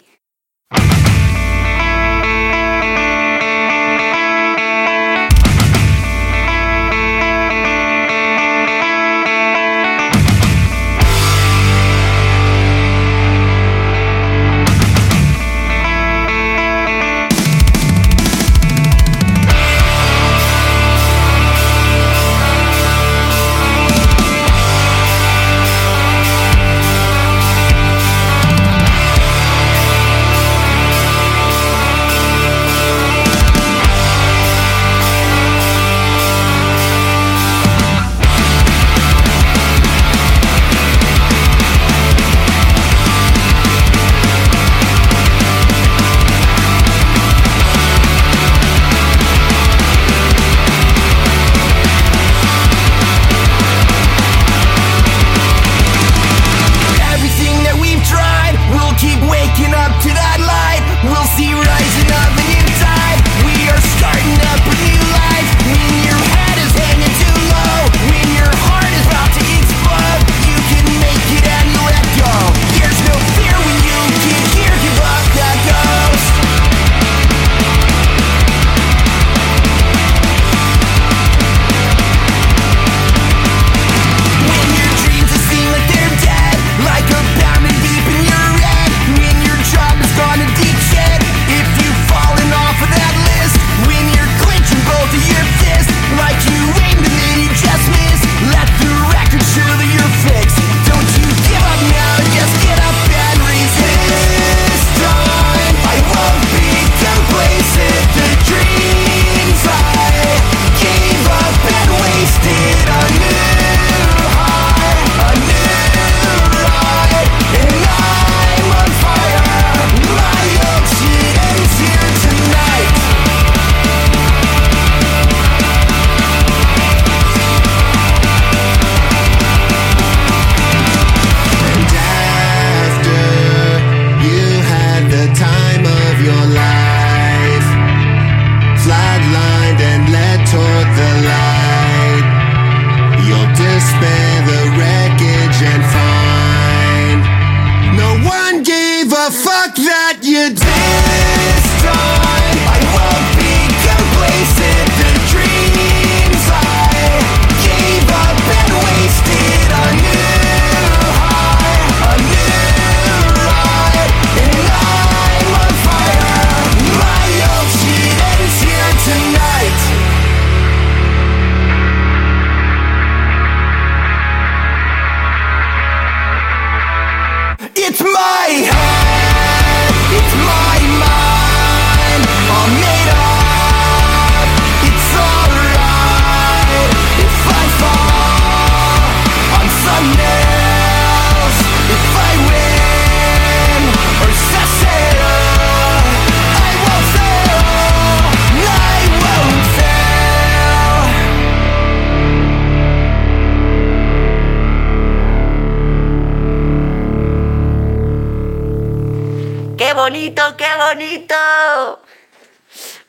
Bonito, 210.11 210.43
que 210.57 210.65
bonito! 210.77 211.35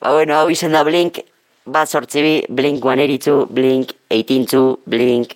Ba, 0.00 0.12
bueno, 0.12 0.36
hau 0.38 0.50
izen 0.50 0.70
da 0.70 0.84
Blink, 0.86 1.18
bat 1.66 1.90
sortzi 1.90 2.44
Blink 2.48 2.78
182, 2.78 3.48
Blink 3.50 3.90
182, 4.08 4.78
Blink 4.86 5.34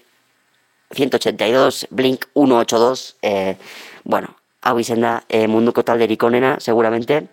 182, 0.94 1.88
Blink 1.90 2.29
182, 2.35 3.16
eh, 3.22 3.57
bueno, 4.05 4.37
hau 4.62 4.79
izen 4.79 5.02
da 5.02 5.24
eh, 5.29 5.48
munduko 5.50 5.83
talderik 5.83 6.22
onena, 6.22 6.57
seguramente, 6.61 7.26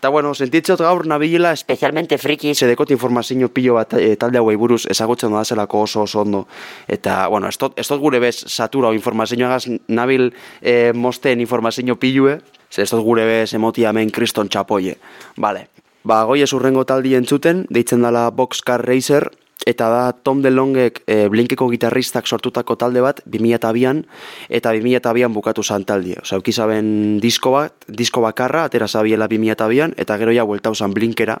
Eta 0.00 0.08
bueno, 0.08 0.30
sentitzot 0.32 0.80
gaur 0.80 1.04
nabilela 1.04 1.50
especialmente 1.52 2.16
frikis, 2.16 2.62
Zedekot 2.62 2.88
informazio 2.90 3.50
pilo 3.52 3.74
bat 3.76 3.92
e, 3.98 4.14
talde 4.16 4.40
hauei 4.40 4.54
buruz 4.56 4.86
ezagutzen 4.88 5.34
da 5.36 5.42
zelako 5.44 5.82
oso 5.84 6.06
oso 6.06 6.22
ondo. 6.22 6.46
Eta, 6.88 7.26
bueno, 7.28 7.50
ez 7.52 7.58
dut 7.60 8.00
gure 8.00 8.18
bez 8.18 8.46
satura 8.48 8.88
o 8.88 8.96
informazioagaz 8.96 9.66
nabil 9.92 10.32
e, 10.62 10.94
mosten 10.96 11.44
informazio 11.44 11.98
pilue, 12.00 12.38
ze 12.70 12.82
ez 12.82 12.90
dut 12.90 13.04
gure 13.04 13.26
bez 13.26 13.52
emotia 13.54 13.90
hemen 13.90 14.10
kriston 14.10 14.48
txapoie. 14.48 14.96
Vale. 15.36 15.66
Ba, 16.04 16.22
goi 16.24 16.40
ez 16.40 16.52
urrengo 16.56 16.86
taldi 16.88 17.14
entzuten, 17.18 17.66
deitzen 17.68 18.00
dela 18.02 18.30
Boxcar 18.30 18.80
Racer, 18.86 19.28
eta 19.66 19.88
da 19.92 20.12
Tom 20.12 20.40
DeLongek 20.40 21.02
e, 21.04 21.28
Blinkeko 21.28 21.68
gitarristak 21.68 22.26
sortutako 22.26 22.76
talde 22.80 23.02
bat 23.04 23.20
2002an 23.28 24.04
eta 24.48 24.72
2002an 24.72 25.34
bukatu 25.36 25.62
zan 25.62 25.84
taldi. 25.84 26.14
Osa, 26.22 26.38
eukizaben 26.40 27.20
disko 27.20 27.52
bat, 27.58 27.74
disko 27.86 28.24
bakarra, 28.24 28.64
atera 28.70 28.88
zabiela 28.88 29.28
2002an, 29.28 29.94
eta 30.00 30.16
gero 30.16 30.32
ja 30.32 30.46
bueltau 30.48 30.74
zan 30.74 30.96
Blinkera. 30.96 31.36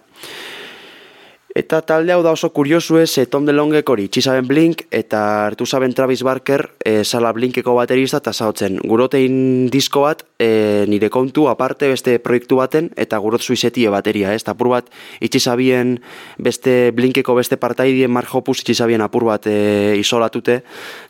Eta 1.50 1.80
talde 1.82 2.12
hau 2.14 2.20
da 2.22 2.30
oso 2.30 2.52
kuriosu 2.54 3.00
ez, 3.00 3.10
e, 3.18 3.24
Tom 3.26 3.42
DeLongek 3.42 3.88
hori 3.90 4.04
txizaben 4.06 4.46
Blink, 4.46 4.84
eta 4.94 5.48
hartu 5.48 5.66
zaben 5.66 5.90
Travis 5.98 6.22
Barker, 6.22 6.62
e, 6.86 7.02
sala 7.02 7.32
Blinkeko 7.34 7.74
baterista, 7.74 8.20
eta 8.22 8.30
zautzen, 8.30 8.76
gurotein 8.86 9.66
disko 9.72 10.04
bat, 10.04 10.22
e, 10.38 10.84
nire 10.86 11.10
kontu 11.10 11.48
aparte 11.50 11.88
beste 11.90 12.20
proiektu 12.22 12.60
baten, 12.60 12.92
eta 12.94 13.18
gurot 13.18 13.42
zuizetie 13.42 13.90
bateria, 13.90 14.30
ez? 14.32 14.44
Apur 14.46 14.70
bat, 14.76 14.92
itxizabien 15.18 15.96
beste 16.38 16.92
Blinkeko 16.94 17.34
beste 17.34 17.58
partaidien 17.58 18.14
Mark 18.14 18.30
Hoppus 18.30 18.60
itxizabien 18.62 19.02
apur 19.02 19.26
bat 19.26 19.50
e, 19.50 19.96
isolatute, 19.98 20.60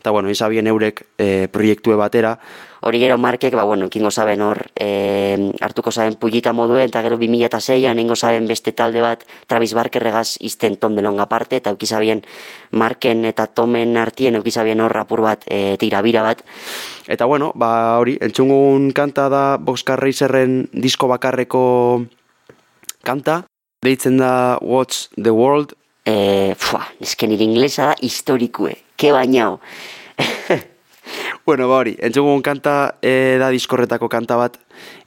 eta 0.01 0.09
bueno, 0.09 0.33
izabien 0.33 0.65
eurek 0.73 1.05
e, 1.21 1.49
proiektue 1.53 2.01
batera, 2.01 2.33
hori 2.81 2.99
gero 2.99 3.17
markek, 3.17 3.53
ba, 3.55 3.63
bueno, 3.63 3.89
kingo 3.89 4.11
zaben 4.11 4.41
hor, 4.41 4.65
e, 4.75 5.51
hartuko 5.61 5.91
zaben 5.91 6.15
pulita 6.15 6.53
moduen, 6.53 6.89
eta 6.89 7.03
gero 7.05 7.17
2006an 7.21 7.99
ingo 8.01 8.15
zaben 8.15 8.47
beste 8.49 8.73
talde 8.73 9.01
bat, 9.01 9.25
Travis 9.47 9.73
Barkerregaz 9.77 10.37
izten 10.41 10.77
Tom 10.81 10.97
DeLong 10.97 11.21
aparte, 11.21 11.61
eta 11.61 11.71
eukizabien 11.71 12.23
marken 12.71 13.25
eta 13.29 13.47
Tomen 13.47 13.97
artien 14.01 14.35
eukizabien 14.35 14.81
hor 14.81 14.97
apur 14.97 15.21
bat, 15.21 15.45
e, 15.47 15.77
tirabira 15.77 16.25
bat, 16.25 16.43
Eta 17.11 17.25
bueno, 17.25 17.51
ba 17.55 17.99
hori, 17.99 18.13
entzungun 18.23 18.91
kanta 18.95 19.27
da 19.27 19.57
Boxcar 19.59 19.99
Racerren 19.99 20.69
disko 20.71 21.09
bakarreko 21.11 22.05
kanta, 23.03 23.41
deitzen 23.83 24.21
da 24.21 24.57
What's 24.61 25.09
the 25.17 25.33
World, 25.35 25.75
e, 26.05 26.55
fua, 26.55 26.85
nire 27.27 27.43
inglesa 27.43 27.91
da 27.91 27.95
historikue, 27.99 28.77
ke 28.95 29.11
bainao. 29.11 29.59
Bueno, 31.43 31.67
ba 31.67 31.79
hori, 31.81 31.95
entzugun 31.97 32.43
kanta 32.45 32.99
e, 33.01 33.37
da 33.41 33.47
diskorretako 33.49 34.05
kanta 34.13 34.35
bat, 34.37 34.59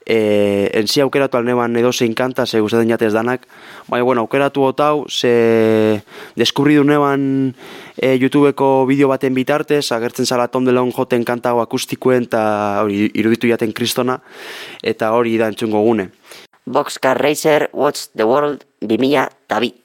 e, 0.03 0.67
enzi 0.75 0.99
aukeratu 1.05 1.39
alneban 1.39 1.77
edozein 1.79 2.15
kanta, 2.19 2.43
ze 2.47 2.59
gustatzen 2.59 2.91
jatez 2.91 3.13
danak, 3.15 3.47
baina, 3.87 4.03
bueno, 4.03 4.25
aukeratu 4.27 4.65
otau, 4.67 5.05
ze 5.09 6.03
deskurri 6.35 6.75
du 6.75 6.83
neban 6.85 7.55
e, 7.95 8.17
YouTubeko 8.17 8.85
bideo 8.91 9.13
baten 9.13 9.35
bitartez, 9.35 9.93
agertzen 9.95 10.27
zala 10.27 10.49
Tom 10.49 10.67
DeLonge 10.67 10.97
joten 10.97 11.25
kanta 11.25 11.55
hau 11.55 11.63
akustikuen, 11.63 12.27
eta 12.27 12.83
hori 12.83 13.13
iruditu 13.15 13.47
jaten 13.47 13.73
kristona, 13.73 14.19
eta 14.83 15.13
hori 15.15 15.39
da 15.39 15.53
entzungo 15.55 15.87
gune. 15.87 16.11
Boxcar 16.67 17.21
Racer, 17.23 17.71
Watch 17.73 18.11
the 18.17 18.27
World, 18.27 18.67
2000 18.83 19.31
tabi. 19.47 19.84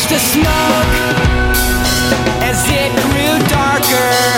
Watched 0.00 0.10
the 0.10 0.18
smoke 0.18 0.92
as 2.42 2.64
it 2.68 2.90
grew 3.02 3.48
darker 3.48 4.29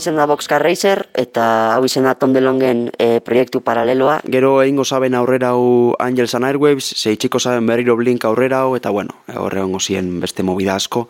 hau 0.00 0.08
izen 0.08 0.16
da 0.16 0.24
Boxcar 0.24 0.62
Racer, 0.64 1.10
eta 1.12 1.74
hau 1.74 1.84
izen 1.84 2.06
da 2.08 2.14
Tom 2.16 2.32
DeLongen 2.32 2.86
e, 2.96 3.20
proiektu 3.20 3.60
paraleloa. 3.60 4.20
Gero 4.32 4.54
egingo 4.62 4.84
zaben 4.88 5.12
aurrera 5.14 5.50
hau 5.52 5.92
Angels 6.00 6.32
and 6.38 6.48
Airwaves, 6.48 6.94
zeitxiko 6.96 7.38
zaben 7.38 7.66
berriro 7.68 7.98
Blink 8.00 8.24
aurrera 8.24 8.62
hau, 8.64 8.76
eta 8.78 8.88
bueno, 8.90 9.12
horre 9.36 9.60
hongo 9.60 9.80
zien 9.80 10.20
beste 10.22 10.42
movida 10.42 10.74
asko. 10.74 11.08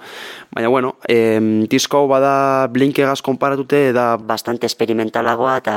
Baina 0.50 0.68
bueno, 0.68 0.96
em, 1.06 1.68
disko 1.70 2.08
bada 2.10 2.66
Blink 2.66 2.98
egaz 2.98 3.22
konparatute, 3.22 3.92
da 3.92 4.16
bastante 4.16 4.66
experimentalagoa 4.66 5.58
eta, 5.62 5.76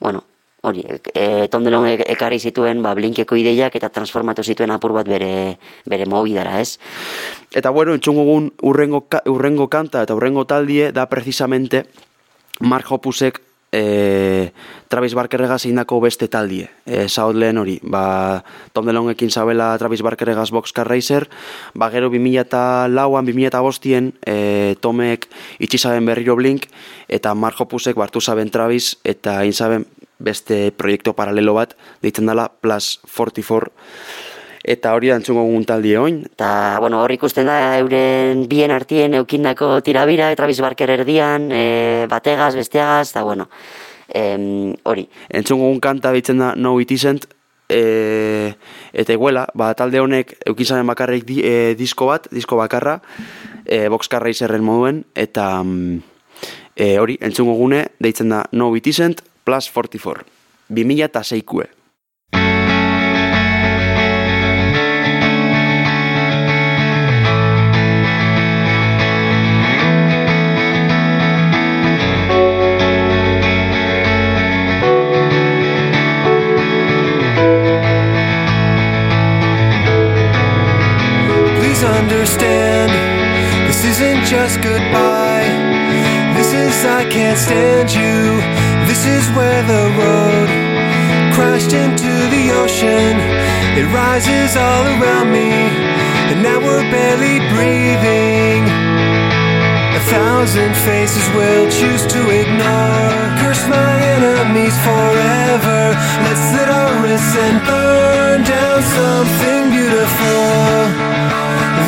bueno, 0.00 0.24
hori, 0.64 0.86
e, 1.12 1.48
Tom 1.52 1.64
DeLonge 1.68 1.98
ek- 1.98 2.06
ekarri 2.16 2.38
zituen 2.40 2.80
ba, 2.82 2.94
blinkeko 2.96 3.36
ideiak 3.36 3.76
eta 3.76 3.90
transformatu 3.92 4.42
zituen 4.42 4.72
apur 4.72 4.94
bat 4.96 5.04
bere, 5.06 5.58
bere 5.84 6.06
mobidara, 6.08 6.56
ez? 6.62 6.78
Eta 7.52 7.68
bueno, 7.68 7.92
entzungogun 7.92 8.54
urrengo, 8.62 9.04
urrengo 9.28 9.68
kanta 9.68 10.02
eta 10.08 10.16
urrengo 10.16 10.46
taldie 10.48 10.88
da 10.90 11.04
precisamente 11.12 11.84
Mark 12.60 12.90
Hoppusek 12.90 13.40
e, 13.74 14.52
Travis 14.88 15.14
Barkerregaz 15.14 15.64
indako 15.66 15.98
beste 16.00 16.28
taldie. 16.30 16.68
E, 16.86 17.08
Saut 17.08 17.34
lehen 17.34 17.58
hori, 17.58 17.80
ba, 17.82 18.44
Tom 18.72 18.86
DeLongekin 18.86 19.32
zabela 19.34 19.72
Travis 19.78 20.04
Barkerregaz 20.06 20.50
Boxcar 20.54 20.86
Racer, 20.88 21.26
ba 21.74 21.90
gero 21.90 22.10
2004an, 22.12 22.94
2005an 23.26 24.12
e, 24.22 24.76
Tomek 24.80 25.26
itxizaben 25.58 26.06
berriro 26.06 26.36
Blink, 26.38 26.68
eta 27.08 27.34
Mark 27.34 27.58
Hoppusek 27.58 27.98
bartu 27.98 28.22
zaben 28.22 28.52
Travis, 28.54 28.94
eta 29.02 29.42
inzaben 29.44 29.88
beste 30.22 30.70
proiektu 30.70 31.12
paralelo 31.18 31.58
bat, 31.58 31.74
deitzen 32.02 32.30
dela 32.30 32.46
Plus 32.62 33.00
44, 33.10 33.72
eta 34.64 34.94
hori 34.96 35.10
da 35.12 35.18
entzungo 35.20 35.44
gun 35.44 35.66
taldie 35.68 35.98
oin, 36.00 36.22
Eta, 36.24 36.78
bueno, 36.80 37.02
hor 37.04 37.12
ikusten 37.12 37.46
da 37.46 37.76
euren 37.78 38.46
bien 38.48 38.72
artien 38.72 39.14
eukindako 39.20 39.80
tirabira, 39.84 40.32
Travis 40.36 40.60
Barker 40.64 40.90
erdian, 40.90 41.50
e, 41.52 42.06
bategaz, 42.10 42.54
besteagaz, 42.56 43.10
eta, 43.10 43.22
bueno, 43.22 43.48
em, 44.08 44.74
hori. 44.84 45.08
entzungo 45.28 45.68
gun 45.68 45.80
kanta 45.80 46.12
deitzen 46.12 46.40
da 46.40 46.54
No 46.56 46.80
It 46.80 46.90
Isn't, 46.90 47.28
e, 47.68 48.54
eta 48.92 49.12
iguela, 49.12 49.46
ba, 49.54 49.74
talde 49.74 50.00
honek 50.00 50.38
eukizaren 50.48 50.86
bakarrik 50.86 51.28
di, 51.28 51.42
e, 51.44 51.74
disko 51.76 52.08
bat, 52.08 52.28
disko 52.32 52.56
bakarra, 52.56 53.00
e, 53.66 53.88
Boxcar 53.88 54.24
Racerren 54.24 54.64
moduen, 54.64 55.04
eta 55.14 55.62
mm, 55.62 56.02
e, 56.76 56.98
hori, 56.98 57.18
entzungo 57.20 57.54
gune, 57.60 57.86
deitzen 58.00 58.32
da 58.32 58.44
No 58.52 58.74
It 58.76 58.86
Isn't 58.86 59.20
plus 59.44 59.68
44, 59.68 60.24
2000 60.72 61.04
eta 61.04 61.24
goodbye. 84.58 85.48
This 86.36 86.52
is 86.52 86.84
I 86.84 87.08
can't 87.08 87.38
stand 87.38 87.88
you. 87.90 88.36
This 88.86 89.06
is 89.06 89.24
where 89.34 89.62
the 89.62 89.84
road 89.96 90.48
crashed 91.32 91.72
into 91.72 92.12
the 92.28 92.52
ocean. 92.52 93.16
It 93.80 93.86
rises 93.94 94.54
all 94.56 94.84
around 95.00 95.32
me, 95.32 95.48
and 96.28 96.42
now 96.42 96.60
we're 96.60 96.84
barely 96.92 97.38
breathing. 97.54 98.83
Thousand 100.10 100.74
faces 100.76 101.26
will 101.34 101.66
choose 101.70 102.04
to 102.06 102.20
ignore. 102.40 103.22
Curse 103.40 103.66
my 103.68 103.94
enemies 104.16 104.76
forever. 104.84 105.80
Let's 106.24 106.44
slit 106.50 106.68
our 106.68 106.92
wrists 107.02 107.36
and 107.36 107.56
burn 107.64 108.38
down 108.44 108.80
something 108.82 109.62
beautiful. 109.70 110.44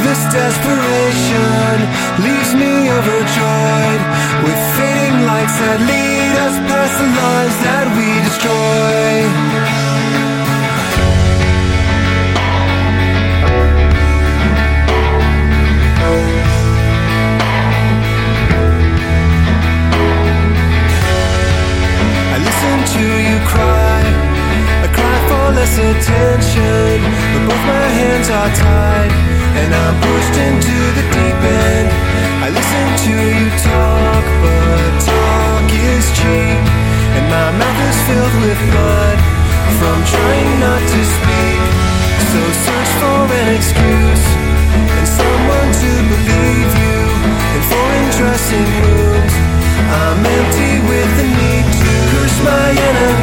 This 0.07 0.23
desperation 0.33 1.77
leaves 2.25 2.53
me 2.55 2.89
overjoyed 2.99 4.03
with 4.45 4.61
fading 4.77 5.19
lights 5.27 5.57
that 5.61 5.79
lead 5.91 6.33
us 6.47 6.57
past 6.69 6.95
the 7.01 7.09
lives 7.21 7.57
that 7.67 7.87
we 7.97 8.09
destroy. 8.27 10.16
You 23.07 23.39
cry. 23.47 24.03
I 24.85 24.89
cry 24.91 25.17
for 25.29 25.47
less 25.59 25.75
attention, 25.79 27.03
but 27.33 27.43
both 27.49 27.65
my 27.67 27.89
hands 27.99 28.29
are 28.31 28.53
tied, 28.55 29.13
and 29.61 29.71
I'm 29.75 29.97
pushed 30.03 30.37
into 30.37 30.77
the 30.99 31.05
deep 31.15 31.41
end. 31.71 31.89
I 32.45 32.49
listen 32.51 32.87
to 33.07 33.15
you 33.15 33.49
talk, 33.63 34.25
but 34.43 34.93
talk 35.07 35.67
is 35.71 36.07
cheap, 36.19 36.63
and 37.17 37.25
my 37.31 37.49
mouth 37.61 37.81
is 37.91 37.99
filled 38.07 38.37
with 38.45 38.61
blood 38.71 39.19
from 39.79 39.99
trying 40.05 40.53
not 40.61 40.83
to 40.83 41.01
speak. 41.17 41.61
So 42.31 42.41
search 42.65 42.93
for 43.01 43.21
an 43.41 43.49
excuse 43.57 44.36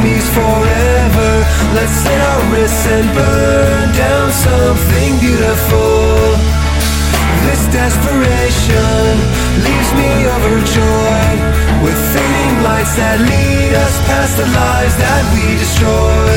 enemies 0.04 0.28
forever. 0.28 1.30
Let's 1.74 1.92
slit 1.92 2.20
our 2.20 2.42
wrists 2.52 2.86
and 2.86 3.06
burn 3.14 3.92
down 3.94 4.30
something 4.32 5.18
beautiful. 5.20 6.36
This 7.46 7.62
desperation 7.72 9.18
leaves 9.64 9.90
me 10.00 10.10
overjoyed 10.36 11.40
with 11.84 11.98
fading 12.12 12.62
lights 12.62 12.94
that 12.96 13.18
lead 13.20 13.74
us 13.74 13.94
past 14.06 14.36
the 14.36 14.46
lives 14.46 14.96
that 14.96 15.22
we 15.32 15.56
destroy. 15.56 16.34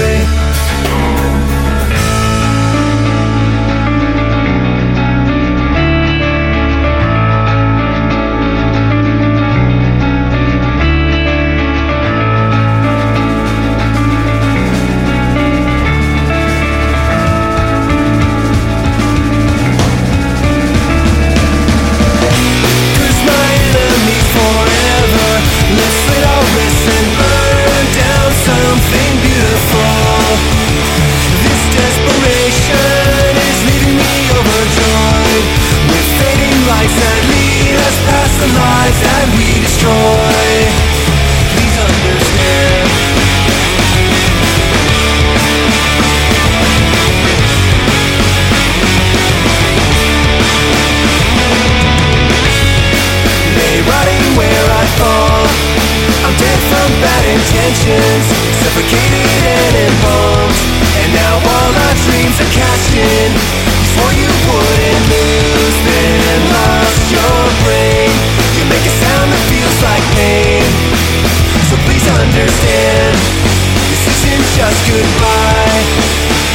This 73.89 74.03
isn't 74.13 74.45
just 74.57 74.81
goodbye. 74.89 75.83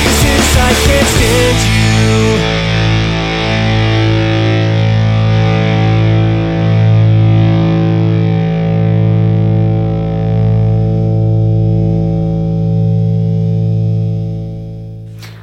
This 0.05 0.21
is 0.35 0.57
I 0.57 0.73
can't 0.87 1.11
you. 1.67 2.63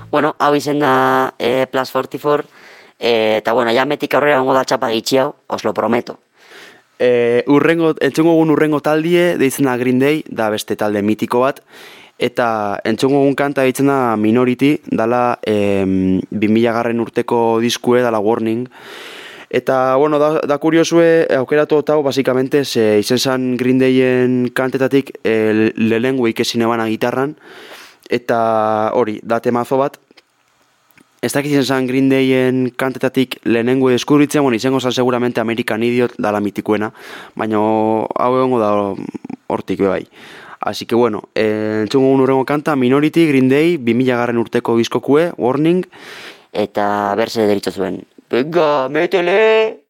Bueno, 0.10 0.36
hau 0.40 0.56
izen 0.56 0.80
da 0.80 1.34
e, 1.38 1.68
Plus 1.68 1.92
44, 1.92 2.44
e, 2.98 3.38
eta 3.38 3.54
bueno, 3.54 3.72
ja 3.72 3.86
metik 3.86 4.16
aurrera 4.16 4.42
ongo 4.42 4.56
da 4.58 4.66
txapa 4.66 4.90
os 5.48 5.64
lo 5.64 5.74
prometo. 5.74 6.18
E, 7.00 7.44
urrengo, 7.48 7.94
entzungo 8.04 8.36
gun 8.36 8.52
urrengo 8.52 8.82
taldie, 8.84 9.38
deitzen 9.40 9.70
da 9.72 9.78
Green 9.80 10.00
Day, 10.00 10.24
da 10.28 10.50
beste 10.52 10.76
talde 10.76 11.02
mitiko 11.02 11.46
bat, 11.46 11.64
eta 12.20 12.80
entzungo 12.84 13.24
gun 13.24 13.38
kanta 13.40 13.64
deitzen 13.64 13.88
da 13.88 14.18
Minority, 14.20 14.76
dala 14.92 15.40
em, 15.48 16.20
2000 16.30 16.76
garren 16.76 17.00
urteko 17.00 17.60
diskue, 17.64 18.04
dala 18.04 18.20
Warning, 18.20 18.68
Eta, 19.50 19.96
bueno, 19.96 20.20
da, 20.22 20.44
da 20.46 20.60
kuriosue, 20.62 21.26
aukeratu 21.34 21.82
hau, 21.90 22.04
basikamente, 22.06 22.64
ze 22.66 23.00
izen 23.02 23.18
zan 23.18 23.58
Green 23.58 23.80
Dayen 23.80 24.52
kantetatik 24.54 25.10
e, 25.24 25.72
lehengu 25.76 26.28
ikesin 26.30 26.62
gitarran, 26.86 27.36
eta 28.10 28.92
hori, 28.94 29.20
da 29.24 29.40
temazo 29.40 29.78
bat, 29.78 29.98
Ez 31.22 31.34
dakit 31.34 31.52
izen 31.52 31.66
zan 31.66 31.88
Green 31.88 32.10
Dayen 32.10 32.70
kantetatik 32.80 33.40
lehenengo 33.44 33.90
deskubritzen, 33.92 34.42
bueno, 34.42 34.56
izango 34.56 34.80
zan 34.80 34.94
seguramente 34.94 35.42
American 35.42 35.84
Idiot 35.84 36.14
dala 36.18 36.40
mitikuena, 36.40 36.94
baina 37.36 37.60
hau 37.60 38.32
egongo 38.38 38.60
da 38.60 38.72
hortik 39.48 39.84
bai. 39.84 40.06
Así 40.60 40.86
que 40.86 40.96
bueno, 40.96 41.30
entzungo 41.36 42.12
un 42.12 42.22
urrengo 42.22 42.46
kanta, 42.46 42.76
Minority, 42.76 43.28
Green 43.28 43.50
Day, 43.50 43.78
2000 43.78 44.16
garren 44.16 44.38
urteko 44.38 44.76
bizkokue, 44.76 45.32
Warning, 45.38 45.86
Eta 46.52 47.14
berse 47.16 47.46
deritzo 47.46 47.72
zuen. 47.72 48.02
Venga, 48.30 48.90
métele! 48.90 49.89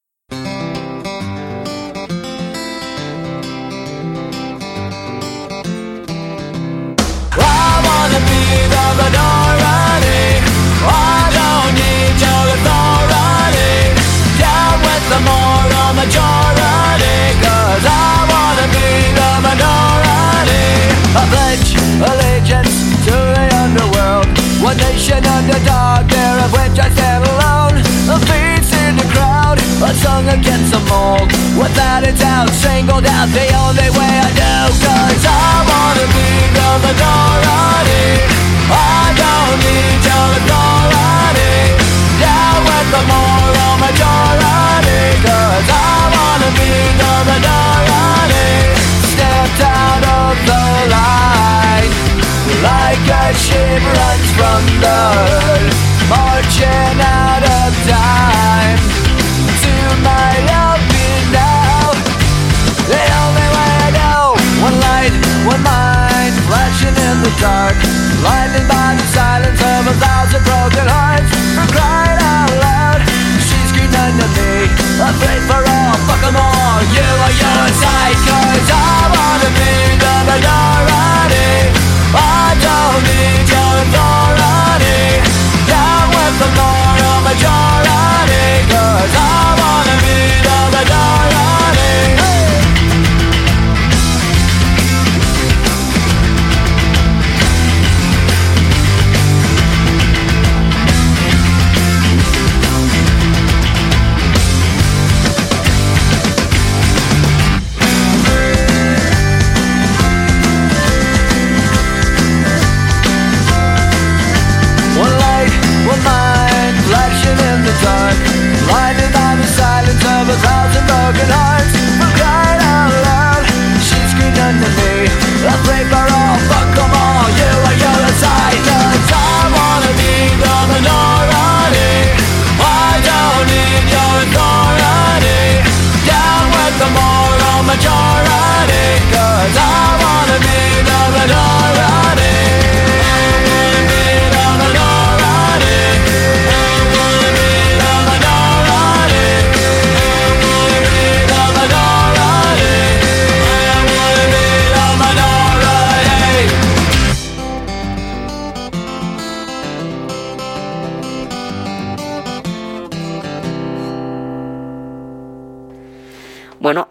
One 24.69 24.77
nation 24.77 25.25
under 25.25 25.57
dark, 25.65 26.07
there 26.09 26.37
of 26.45 26.51
which 26.51 26.77
I 26.77 26.91
stand 26.91 27.25
alone. 27.25 27.81
A 28.13 28.17
beats 28.29 28.71
in 28.85 28.97
the 28.97 29.07
crowd, 29.15 29.57
a 29.57 29.95
song 29.95 30.29
against 30.29 30.71
the 30.71 30.79
mold. 30.81 31.31
Without 31.57 32.07
a 32.07 32.11
doubt, 32.11 32.51
singled 32.51 33.07
out 33.07 33.29
the 33.29 33.47
only 33.65 33.89
way 33.97 34.13
I 34.21 34.29
do. 34.35 34.98
Blinded 68.49 68.67
by 68.67 68.95
the 68.97 69.05
silence 69.13 69.61
of 69.61 69.85
a 69.85 69.93
thousand 70.01 70.41
broken 70.41 70.87
hearts. 70.89 71.29
Who 71.53 71.61
cried 71.69 72.17
out 72.17 72.49
loud. 72.57 72.99
She 73.45 73.61
screamed 73.69 73.93
unto 73.93 74.25
me. 74.25 74.65
I 75.05 75.13
pray 75.21 75.37
for 75.45 75.61
all, 75.61 75.93
fuck 76.09 76.23
'em 76.25 76.35
all. 76.35 76.81
You 76.89 77.05
are 77.25 77.35
your 77.41 77.69
Cause 78.25 78.71
I 78.73 79.05
wanna 79.13 79.49
be 79.53 79.71
the 80.01 80.13
minority 80.25 80.78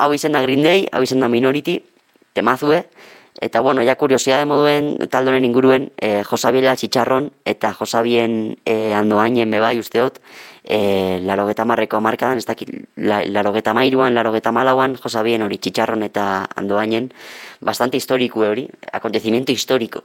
hau 0.09 0.17
izen 0.17 0.33
da 0.33 0.43
Green 0.43 0.65
Day, 0.65 0.89
hau 0.93 1.03
izen 1.05 1.21
da 1.21 1.29
Minority, 1.29 1.79
temazue, 2.33 2.87
eta 3.41 3.61
bueno, 3.61 3.85
ja 3.87 3.95
kuriosidade 3.95 4.47
moduen 4.49 4.97
taldonen 5.13 5.45
inguruen 5.47 5.91
e, 5.95 6.25
Josabila 6.27 6.75
Txitxarron 6.75 7.29
eta 7.47 7.71
Josabien 7.77 8.57
e, 8.67 8.95
andoainen 8.97 9.53
bebai 9.53 9.77
usteot, 9.79 10.19
e, 10.65 11.21
larogeta 11.23 11.67
marreko 11.69 12.01
markadan, 12.03 12.41
ez 12.41 12.49
dakit, 12.49 12.73
la, 12.97 13.21
larogeta 13.29 13.75
mairuan, 13.77 14.17
larogeta 14.17 14.51
malauan, 14.55 14.97
Josabien 14.99 15.45
hori 15.47 15.61
Txitxarron 15.61 16.03
eta 16.09 16.49
andoainen, 16.59 17.13
bastante 17.61 18.01
historiko 18.01 18.43
hori, 18.49 18.67
acontecimiento 18.93 19.53
histórico. 19.53 20.03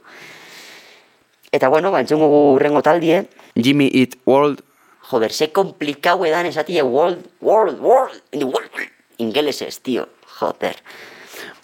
Eta 1.54 1.68
bueno, 1.68 1.90
ba, 1.90 2.04
entzungo 2.04 2.28
urrengo 2.52 2.82
taldie, 2.82 3.24
Jimmy 3.56 3.90
Eat 3.94 4.18
World, 4.26 4.62
joder, 5.10 5.32
ze 5.32 5.50
komplikau 5.52 6.24
edan 6.26 6.46
esatie 6.46 6.82
world, 6.82 7.26
world, 7.40 7.80
world, 7.80 8.22
in 8.32 8.40
the 8.40 8.46
world, 8.46 8.70
ingelesez, 9.18 9.80
tío, 9.80 10.08
joder. 10.26 10.76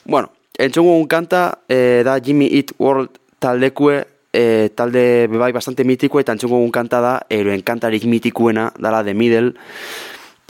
Bueno, 0.04 0.32
entzungo 0.58 0.96
un 0.96 1.06
kanta, 1.06 1.60
eh, 1.68 2.02
da 2.04 2.20
Jimmy 2.20 2.48
Eat 2.52 2.72
World 2.78 3.10
taldekue, 3.38 4.06
eh, 4.32 4.70
talde 4.74 5.26
bebai 5.26 5.52
bastante 5.52 5.84
mitiko, 5.84 6.20
eta 6.20 6.32
entzungo 6.32 6.58
un 6.58 6.70
kanta 6.70 7.00
da, 7.00 7.14
eroen 7.28 7.62
kantarik 7.62 8.04
mitikuena, 8.04 8.72
dala 8.78 9.04
The 9.04 9.14
Middle. 9.14 9.54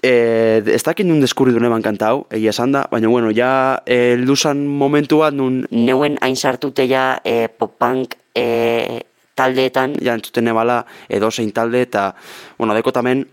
Eh, 0.03 0.63
ez 0.65 0.81
dakit 0.83 1.05
nun 1.05 1.21
deskurritu 1.21 1.61
neban 1.61 1.83
kanta 1.85 2.09
hau, 2.09 2.23
egia 2.33 2.55
esan 2.55 2.73
da, 2.73 2.87
baina 2.89 3.09
bueno, 3.13 3.29
ja 3.37 3.83
eh, 3.85 4.17
luzan 4.17 4.63
momentu 4.65 5.19
bat 5.21 5.35
nun 5.37 5.67
Neuen 5.71 6.17
hain 6.25 6.37
sartute 6.37 6.87
ja 6.89 7.21
e, 7.21 7.51
pop-punk 7.53 8.17
e, 8.33 9.03
taldeetan, 9.37 9.99
ja 10.01 10.15
entzuten 10.17 10.49
nebala 10.49 10.87
edo 11.05 11.29
zein 11.31 11.53
talde 11.53 11.83
eta, 11.85 12.15
bueno, 12.57 12.73
dekotamen 12.73 13.27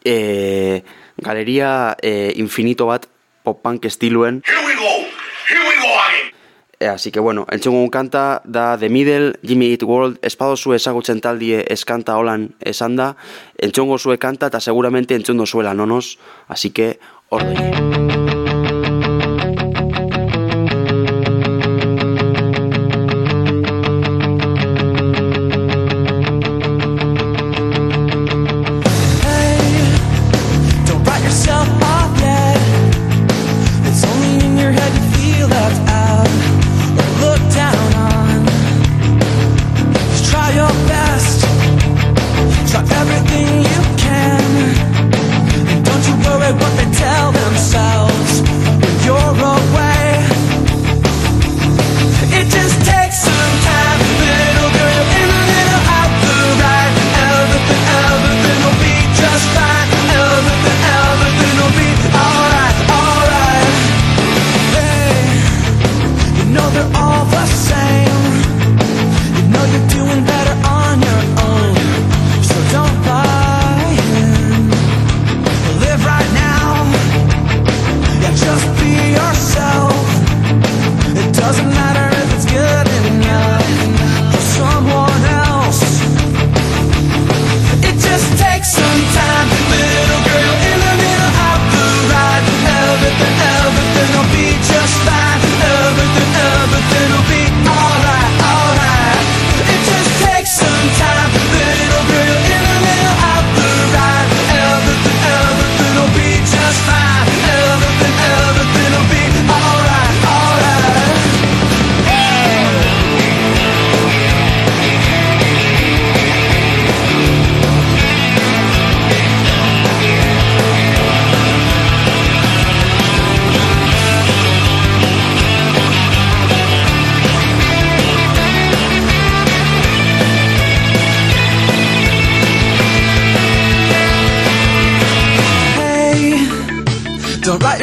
e, 0.00 0.80
galeria 1.18 1.96
e, 2.02 2.32
infinito 2.36 2.86
bat 2.86 3.06
pop-punk 3.44 3.84
estiluen 3.84 4.42
Here 4.46 4.66
we 4.66 4.74
go. 4.74 4.92
Here 5.48 5.62
we 5.62 5.76
go 5.82 5.92
again. 6.08 6.32
E, 6.80 6.86
así 6.86 7.10
que 7.10 7.20
bueno, 7.20 7.46
entzungun 7.50 7.90
kanta 7.90 8.40
da 8.44 8.78
The 8.78 8.88
Middle, 8.88 9.34
Jimmy 9.42 9.72
Eat 9.72 9.82
World, 9.82 10.18
espadozu 10.22 10.74
ezagutzen 10.74 11.20
taldie 11.20 11.64
eskanta 11.68 12.16
holan 12.16 12.54
esan 12.60 12.94
da, 12.96 13.16
entzungo 13.58 13.98
zue 13.98 14.18
kanta 14.18 14.46
eta 14.46 14.60
seguramente 14.60 15.14
entzundo 15.14 15.46
zuela 15.46 15.74
nonos, 15.74 16.18
así 16.46 16.70
que 16.70 17.00
ordoi. 17.30 18.07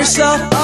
Yourself 0.05 0.54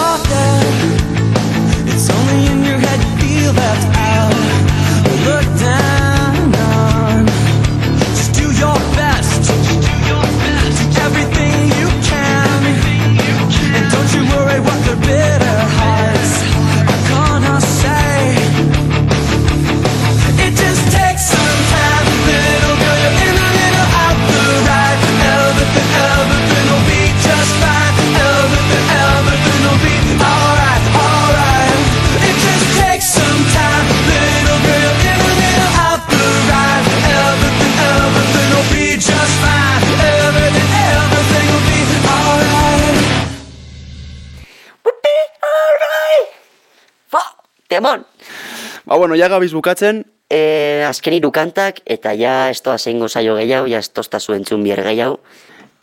bueno, 49.02 49.16
ja 49.18 49.28
gabiz 49.34 49.54
bukatzen, 49.58 50.06
E, 50.32 50.86
azken 50.88 51.18
hiru 51.18 51.28
kantak, 51.36 51.82
eta 51.84 52.14
ja 52.16 52.48
estoa 52.54 52.78
zeingo 52.80 53.10
zaio 53.10 53.34
gehiago, 53.36 53.66
ja 53.68 53.82
estosta 53.84 54.20
zuen 54.22 54.46
txun 54.48 54.62
bier 54.64 54.80
gehiago. 54.86 55.18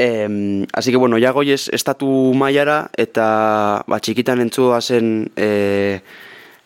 Em, 0.01 0.64
así 0.73 0.91
que 0.91 0.97
bueno, 0.97 1.19
ya 1.19 1.35
goiez 1.37 1.66
estatu 1.75 2.07
mailara 2.33 2.79
eta 2.97 3.27
ba, 3.85 3.99
txikitan 4.01 4.41
entzua 4.41 4.81
zen 4.81 5.27
e, 5.37 6.01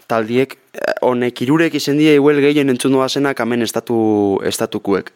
taldiek 0.06 0.54
eh, 0.54 0.92
honek 1.00 1.42
irurek 1.42 1.74
izen 1.74 1.98
die 1.98 2.14
iguel 2.14 2.38
gehien 2.44 2.70
entzun 2.70 2.94
zenak 3.08 3.40
hemen 3.40 3.62
estatu, 3.62 4.38
estatukuek. 4.44 5.10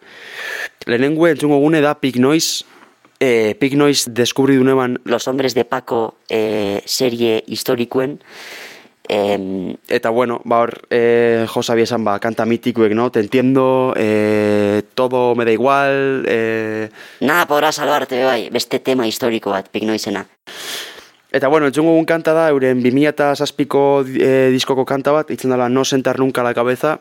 Lehenengo 0.87 1.29
entzungo 1.29 1.61
gune 1.61 1.81
da 1.81 1.95
Pig 2.01 2.17
Noise, 2.19 2.65
e, 3.21 3.55
Pig 3.61 3.77
Noise 3.77 4.11
deskubri 4.11 4.57
duneban 4.57 4.99
Los 5.05 5.29
Hombres 5.29 5.55
de 5.55 5.65
Paco 5.65 6.17
e, 6.29 6.83
serie 6.85 7.45
historikoen, 7.47 8.19
em, 9.09 9.77
Eta 9.89 10.11
bueno, 10.11 10.41
ba 10.45 10.61
hor, 10.61 10.87
eh, 10.91 11.47
jo 11.49 11.63
sabia 11.63 11.85
esan, 11.85 12.05
ba, 12.05 12.19
kanta 12.19 12.45
mitikuek, 12.45 12.93
no? 12.93 13.11
Te 13.11 13.21
entiendo, 13.21 13.95
eh, 13.97 14.83
todo 14.95 15.35
me 15.35 15.45
da 15.45 15.53
igual, 15.53 16.25
eh, 16.27 16.91
nada 17.21 17.47
podrá 17.47 17.73
salvarte, 17.73 18.25
bai, 18.25 18.51
beste 18.51 18.79
tema 18.79 19.07
historiko 19.07 19.51
bat, 19.51 19.69
pik 19.69 19.85
noizena. 19.85 20.27
Eta 21.37 21.49
bueno, 21.49 21.67
entzungo 21.67 21.93
egun 21.93 22.07
kanta 22.09 22.33
da, 22.33 22.47
euren 22.49 22.79
2006ko 22.81 23.83
e, 24.09 24.29
diskoko 24.55 24.87
kanta 24.89 25.13
bat, 25.13 25.31
itzen 25.35 25.53
dela 25.53 25.69
No 25.69 25.85
sentar 25.85 26.21
nunca 26.23 26.45
la 26.47 26.55
cabeza, 26.55 27.01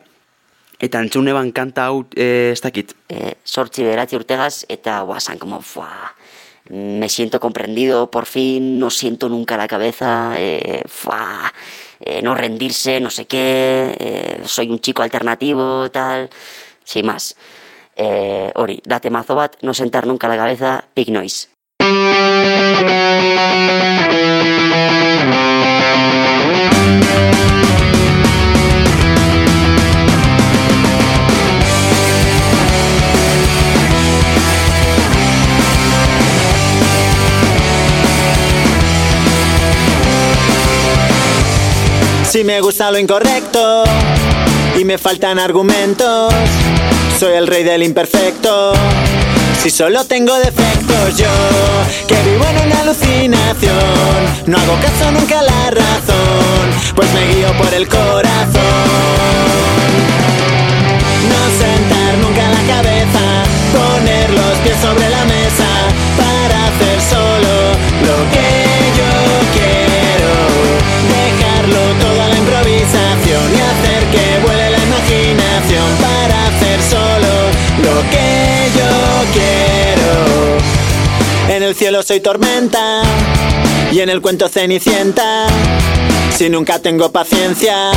eta 0.80 0.99
entzun 0.99 1.30
eban 1.32 1.53
kanta 1.56 1.86
hau, 1.88 2.01
e, 2.12 2.51
ez 2.51 2.60
dakit, 2.60 2.91
eh, 3.08 3.36
sortzi 3.45 3.86
beratzi 3.88 4.18
urtegaz, 4.18 4.66
eta 4.68 4.99
guasan 5.08 5.39
como, 5.39 5.62
fuá, 5.62 6.12
me 6.70 7.08
siento 7.08 7.39
comprendido, 7.39 8.10
por 8.12 8.26
fin, 8.26 8.80
no 8.80 8.89
siento 8.89 9.30
nunca 9.30 9.56
la 9.56 9.70
cabeza, 9.70 10.34
eh, 10.38 10.82
fuá, 10.88 11.53
eh, 12.00 12.22
no 12.22 12.36
rendirse, 12.36 13.00
no 13.00 13.10
sé 13.10 13.26
qué, 13.26 13.96
eh, 14.00 14.41
soy 14.46 14.70
un 14.70 14.80
chico 14.80 15.02
alternativo, 15.04 15.89
tal, 15.91 16.30
sin 16.84 17.06
más. 17.06 17.36
Eh, 17.96 18.52
hori, 18.56 18.82
date 18.84 19.10
mazo 19.10 19.38
no 19.62 19.74
sentar 19.74 20.06
nunca 20.06 20.28
la 20.28 20.38
cabeza, 20.38 20.86
Big 20.96 21.10
Noise. 21.12 21.50
Si 42.36 42.44
me 42.44 42.60
gusta 42.60 42.92
lo 42.92 43.00
incorrecto 43.00 43.86
y 44.78 44.84
me 44.84 44.98
faltan 44.98 45.40
argumentos, 45.40 46.34
soy 47.18 47.32
el 47.32 47.48
rey 47.48 47.64
del 47.64 47.82
imperfecto. 47.82 48.74
Si 49.64 49.70
solo 49.70 50.04
tengo 50.04 50.38
defectos 50.40 51.18
yo, 51.18 51.30
que 52.10 52.16
vivo 52.30 52.44
en 52.44 52.66
una 52.68 52.82
alucinación, 52.82 53.78
no 54.48 54.58
hago 54.58 54.76
caso 54.82 55.14
nunca 55.14 55.40
a 55.40 55.44
la 55.44 55.72
razón, 55.72 56.94
pues 56.94 57.10
me 57.14 57.26
guío 57.36 57.54
por 57.54 57.74
el 57.74 57.88
corazón. 57.88 58.62
No 61.30 61.42
sentar 61.58 62.18
nunca 62.18 62.50
la 62.50 62.76
cabeza, 62.76 63.46
poner 63.72 64.30
los 64.32 64.58
pies 64.58 64.76
sobre 64.82 65.05
el 81.66 81.76
cielo 81.76 82.03
soy 82.03 82.20
tormenta 82.20 83.01
y 83.91 83.99
en 83.99 84.09
el 84.09 84.22
cuento 84.22 84.47
cenicienta. 84.49 85.47
Si 86.38 86.47
nunca 86.49 86.80
tengo 86.80 87.11
paciencia, 87.11 87.91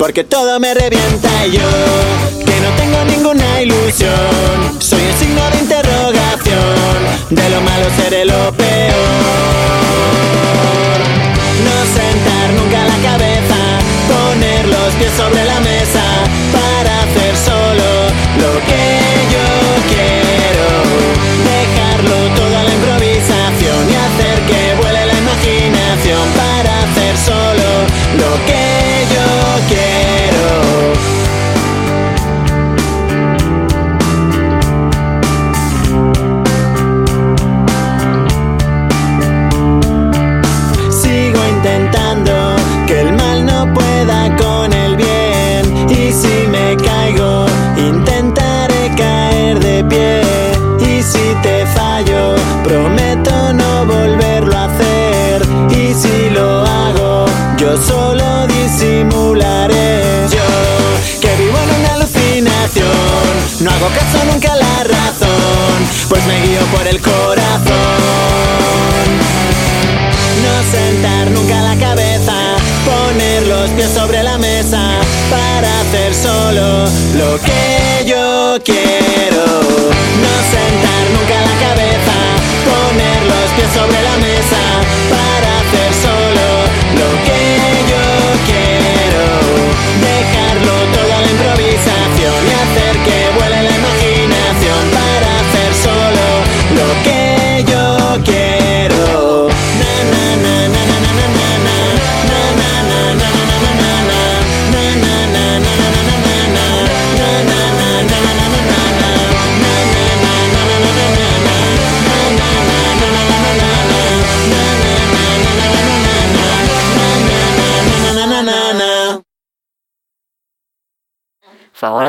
porque 0.00 0.24
todo 0.24 0.58
me 0.58 0.74
revienta 0.74 1.46
y 1.46 1.52
yo, 1.52 1.70
que 2.44 2.60
no 2.60 2.70
tengo 2.76 3.04
ninguna 3.04 3.62
ilusión. 3.62 4.80
Soy 4.80 5.00
un 5.00 5.18
signo 5.18 5.50
de 5.50 5.58
interrogación, 5.58 6.96
de 7.30 7.50
lo 7.50 7.60
malo 7.60 7.86
seré 8.02 8.24
lo 8.24 8.52
peor. 8.52 8.98
No 11.66 11.76
sentar 11.94 12.50
nunca 12.58 12.84
la 12.84 13.10
cabeza, 13.10 13.58
poner 14.08 14.66
los 14.66 14.94
pies 14.94 15.12
sobre 15.16 15.44
la 15.44 15.60
mesa 15.60 16.04
para 16.52 17.02
hacer 17.02 17.36
solo 17.36 18.08
lo 18.38 18.66
que 18.66 18.91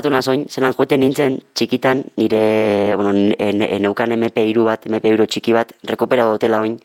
Fagoratu 0.03 0.11
nazoin, 0.19 0.41
zelan 0.51 0.73
joeten 0.75 0.99
nintzen 0.99 1.37
txikitan, 1.55 2.03
nire, 2.19 2.93
bueno, 2.97 3.13
ne- 3.13 3.53
ne- 3.53 3.79
neukan 3.79 4.11
MP3 4.11 4.63
bat, 4.65 4.85
MP3 4.85 5.27
txiki 5.27 5.53
bat, 5.55 5.71
rekopera 5.87 6.25
dutela 6.27 6.59
oin, 6.59 6.75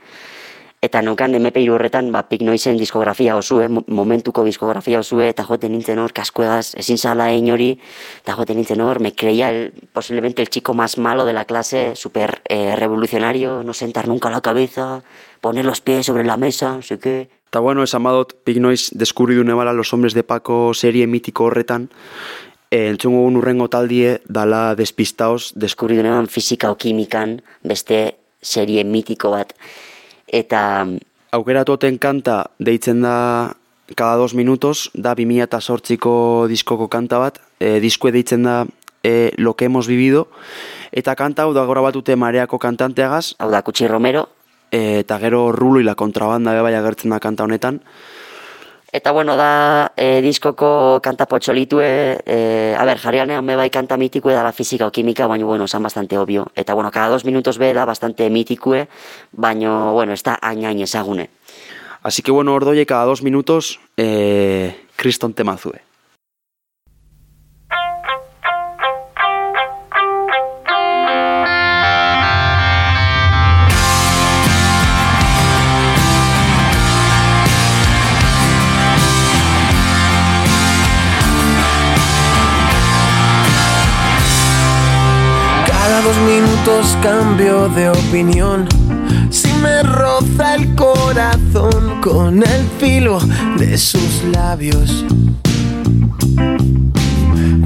eta 0.81 1.03
neukan 1.03 1.35
MP3 1.35 1.69
horretan, 1.75 2.13
ba, 2.13 2.23
Pink 2.29 2.43
Noizen 2.47 2.79
diskografia 2.79 3.35
osue, 3.37 3.67
mo- 3.69 3.83
momentuko 3.89 4.45
diskografia 4.45 5.01
osue, 5.01 5.29
eta 5.29 5.43
joeten 5.43 5.73
nintzen 5.73 5.99
hor, 5.99 6.13
kaskuegaz, 6.13 6.77
ezin 6.79 6.97
zala 6.99 7.33
egin 7.33 7.51
hori, 7.51 7.81
eta 8.23 8.37
joeten 8.39 8.57
nintzen 8.57 8.81
hor, 8.81 9.01
me 9.01 9.13
creía 9.13 9.51
el, 9.51 9.73
posiblemente 9.93 10.41
el 10.41 10.49
chico 10.49 10.75
más 10.75 10.97
malo 10.97 11.25
de 11.25 11.33
la 11.33 11.45
clase, 11.45 11.97
super 11.97 12.41
eh, 12.49 12.77
revolucionario, 12.77 13.65
no 13.65 13.75
sentar 13.75 14.07
nunca 14.07 14.31
la 14.31 14.41
cabeza, 14.43 15.03
poner 15.41 15.65
los 15.65 15.81
pies 15.81 16.07
sobre 16.07 16.23
la 16.25 16.37
mesa, 16.37 16.77
no 16.77 16.83
sé 16.83 17.01
qué. 17.01 17.31
Eta 17.49 17.61
bueno, 17.61 17.83
esan 17.83 18.03
badot, 18.03 18.35
Pink 18.45 18.59
Noise 18.59 18.91
deskubridune 18.95 19.55
bala 19.55 19.73
Los 19.73 19.95
Hombres 19.95 20.13
de 20.13 20.23
Paco 20.23 20.75
serie 20.75 21.07
mitiko 21.07 21.45
horretan, 21.45 21.89
e, 22.71 22.89
entzungo 22.89 23.25
gun 23.25 23.39
urrengo 23.41 23.69
taldie 23.69 24.19
dala 24.29 24.75
despistaos, 24.77 25.53
desku 25.55 25.89
deskubridunean 25.89 26.29
fisika 26.29 26.71
o 26.71 26.77
kimikan 26.77 27.41
beste 27.65 28.19
serie 28.43 28.85
mitiko 28.85 29.33
bat. 29.33 29.55
Eta 30.27 30.87
aukeratoten 31.33 31.99
kanta 31.99 32.45
deitzen 32.59 33.03
da 33.03 33.55
cada 33.97 34.17
dos 34.17 34.35
minutos, 34.35 34.91
da 34.95 35.15
2008ko 35.17 36.47
diskoko 36.49 36.89
kanta 36.89 37.19
bat, 37.19 37.41
e, 37.61 37.81
diskue 37.81 38.13
deitzen 38.13 38.45
da 38.45 38.67
e, 39.03 39.33
Lo 39.39 39.55
que 39.55 39.65
hemos 39.65 39.87
vivido, 39.87 40.29
eta 40.93 41.15
kanta 41.17 41.45
hau 41.45 41.55
da 41.55 41.65
gora 41.65 41.81
batute 41.81 42.17
mareako 42.17 42.59
kantanteagaz, 42.59 43.35
hau 43.39 43.51
da 43.51 43.63
Kutsi 43.63 43.89
Romero, 43.89 44.29
e, 44.71 45.01
eta 45.01 45.19
gero 45.19 45.53
rulo 45.53 45.81
y 45.81 45.85
la 45.85 45.95
kontrabanda 45.95 46.53
be 46.53 46.61
bai 46.61 46.75
agertzen 46.75 47.11
da 47.11 47.21
kanta 47.21 47.45
honetan, 47.45 47.81
Eta 48.91 49.13
bueno, 49.13 49.37
da 49.37 49.93
e, 49.97 50.23
diskoko 50.25 51.01
kanta 51.05 51.27
potxolitue, 51.29 51.89
e, 52.25 52.39
a 52.73 52.87
ber, 52.89 52.97
jarrianean 52.97 53.45
me 53.45 53.57
bai 53.57 53.69
kanta 53.69 53.99
mitikue 54.01 54.33
da 54.33 54.43
la 54.43 54.55
física 54.57 54.87
o 54.89 54.93
química, 54.93 55.27
baina 55.29 55.45
bueno, 55.45 55.65
esan 55.69 55.83
bastante 55.83 56.17
obvio. 56.17 56.47
Eta 56.57 56.73
bueno, 56.73 56.91
cada 56.91 57.09
dos 57.09 57.25
minutos 57.25 57.59
be 57.59 57.75
da 57.75 57.85
bastante 57.85 58.31
mitikue, 58.31 58.89
baina 59.33 59.91
bueno, 59.93 60.15
ez 60.15 60.23
da 60.23 60.39
hain 60.41 60.81
ezagune. 60.81 61.29
Así 62.03 62.23
que 62.23 62.31
bueno, 62.31 62.55
ordoie 62.55 62.87
cada 62.87 63.05
dos 63.05 63.23
minutos, 63.23 63.79
eh, 63.97 64.75
kriston 64.97 65.35
temazue. 65.35 65.88
Cambio 87.03 87.69
de 87.69 87.89
opinión. 87.89 88.69
Si 89.31 89.51
me 89.63 89.83
roza 89.83 90.55
el 90.55 90.75
corazón 90.75 92.01
con 92.03 92.43
el 92.43 92.69
filo 92.79 93.19
de 93.57 93.79
sus 93.79 94.23
labios. 94.33 95.05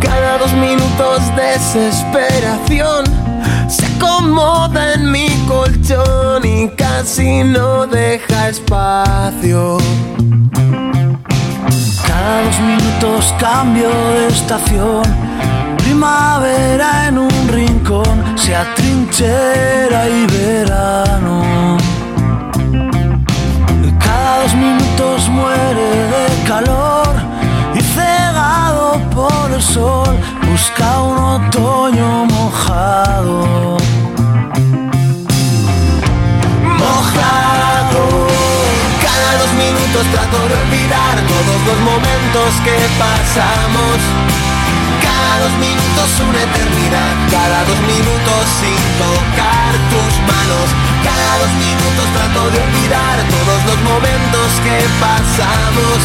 Cada 0.00 0.38
dos 0.38 0.52
minutos 0.52 1.20
desesperación 1.36 3.04
se 3.68 3.86
acomoda 3.86 4.94
en 4.94 5.10
mi 5.10 5.28
colchón 5.48 6.44
y 6.44 6.68
casi 6.70 7.42
no 7.42 7.86
deja 7.86 8.48
espacio. 8.50 9.78
Cada 12.06 12.42
dos 12.44 12.60
minutos 12.60 13.34
cambio 13.38 13.88
de 13.88 14.28
estación. 14.28 15.02
Primavera 15.82 17.08
en 17.08 17.18
un 17.18 17.48
rincón, 17.48 18.36
se 18.36 18.54
atrinchera 18.54 20.08
y 20.08 20.26
verano. 20.26 21.76
Cada 23.98 24.42
dos 24.42 24.54
minutos 24.54 25.28
muere 25.28 25.88
de 26.14 26.26
calor 26.46 27.14
y 27.74 27.80
cegado 27.80 28.98
por 29.14 29.50
el 29.52 29.62
sol, 29.62 30.16
busca 30.50 31.00
un 31.02 31.18
otoño 31.18 32.24
mojado. 32.26 33.76
Cada 39.02 39.38
dos 39.38 39.52
minutos 39.54 40.06
trato 40.12 40.38
de 40.48 40.54
olvidar 40.64 41.14
todos 41.32 41.58
los 41.66 41.78
momentos 41.90 42.50
que 42.64 42.76
pasamos. 42.98 43.98
Cada 45.02 45.32
dos 45.42 45.54
minutos 45.58 46.08
una 46.28 46.42
eternidad, 46.42 47.14
cada 47.30 47.58
dos 47.64 47.80
minutos 47.92 48.42
sin 48.60 48.80
tocar 49.02 49.72
tus 49.92 50.12
manos. 50.30 50.66
Cada 51.02 51.30
dos 51.42 51.52
minutos 51.58 52.06
trato 52.14 52.42
de 52.50 52.58
olvidar 52.66 53.16
todos 53.36 53.60
los 53.68 53.78
momentos 53.90 54.48
que 54.64 54.78
pasamos. 55.02 55.98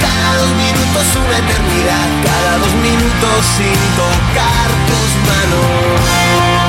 Cada 0.00 0.30
dos 0.40 0.52
minutos 0.54 1.04
una 1.24 1.36
eternidad, 1.44 2.08
cada 2.22 2.52
dos 2.58 2.74
minutos 2.86 3.38
sin 3.56 3.78
tocar 3.98 4.68
tus 4.88 5.10
manos. 5.28 6.67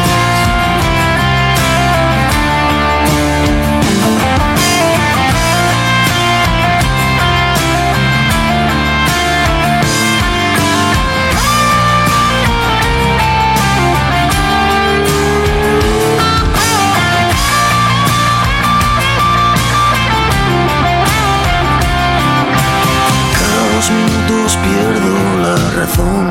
Dos 23.80 23.92
minutos 23.92 24.58
pierdo 24.58 25.16
la 25.42 25.56
razón, 25.80 26.30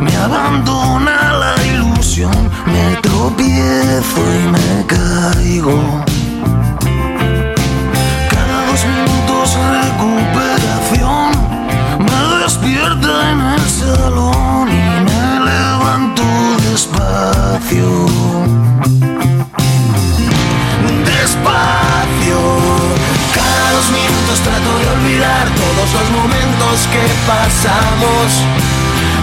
me 0.00 0.16
abandona 0.16 1.34
la 1.34 1.66
ilusión, 1.66 2.32
me 2.64 2.96
tropiezo 3.02 4.20
y 4.40 4.48
me 4.48 4.86
caigo. 4.86 6.02
Cada 8.30 8.66
dos 8.66 8.82
minutos 8.92 9.58
recuperación, 9.82 11.28
me 11.98 12.20
despierta 12.44 13.30
en 13.30 13.40
el 13.40 13.60
salón 13.68 14.68
y 14.70 14.84
me 15.06 15.22
levanto 15.50 16.22
despacio. 16.70 17.10
despacio. 17.70 18.29
Que 26.88 27.04
pasamos. 27.26 28.28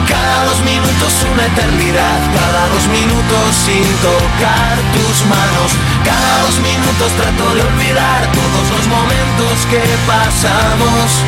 Cada 0.08 0.45
dos 0.45 0.60
minutos 0.62 1.14
una 1.32 1.45
eternidad, 1.45 2.20
cada 2.34 2.68
dos 2.74 2.86
minutos 2.88 3.47
sin 3.66 3.88
tocar 4.01 4.76
tus 4.93 5.18
manos. 5.26 5.70
Cada 6.03 6.34
dos 6.45 6.58
minutos 6.60 7.10
trato 7.18 7.45
de 7.55 7.62
olvidar 7.62 8.22
todos 8.32 8.66
los 8.74 8.86
momentos 8.88 9.55
que 9.70 9.84
pasamos. 10.05 11.24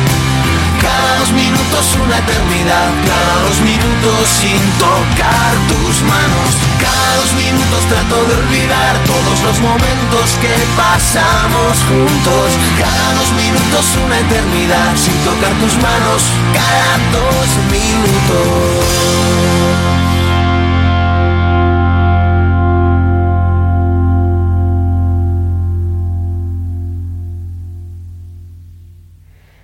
Cada 0.80 1.18
dos 1.18 1.32
minutos 1.32 1.84
una 2.02 2.18
eternidad, 2.18 2.88
cada 3.04 3.34
dos 3.44 3.58
minutos 3.60 4.22
sin 4.40 4.60
tocar 4.78 5.52
tus 5.68 6.02
manos. 6.02 6.69
Cada 6.82 7.16
dos 7.20 7.32
minutos 7.34 7.82
trato 7.88 8.16
de 8.28 8.34
olvidar 8.42 8.94
todos 9.04 9.38
los 9.46 9.60
momentos 9.60 10.26
que 10.42 10.54
pasamos 10.76 11.74
juntos. 11.88 12.46
Cada 12.78 13.14
dos 13.14 13.30
minutos 13.32 13.84
una 14.04 14.18
eternidad 14.18 14.96
sin 14.96 15.16
tocar 15.24 15.52
tus 15.60 15.74
manos. 15.76 16.22
Cada 16.52 16.96
dos 17.12 17.48
minutos. 17.70 19.20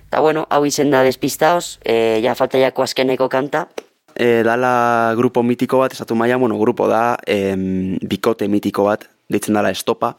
Eta 0.07 0.21
bueno, 0.23 0.47
hau 0.49 0.63
izen 0.65 0.89
da 0.89 1.03
despistaos, 1.03 1.77
e, 1.83 2.21
ja 2.23 2.31
falta 2.33 2.57
jako 2.57 2.81
azkeneko 2.81 3.27
kanta, 3.29 3.67
E, 4.17 4.41
dala 4.43 5.13
grupo 5.17 5.43
mitiko 5.45 5.77
bat, 5.83 5.93
esatu 5.93 6.15
maia, 6.17 6.37
bueno, 6.41 6.57
grupo 6.57 6.87
da, 6.89 7.17
em, 7.25 7.97
bikote 8.01 8.47
mitiko 8.49 8.87
bat, 8.87 9.05
deitzen 9.29 9.53
dala 9.53 9.69
estopa. 9.69 10.15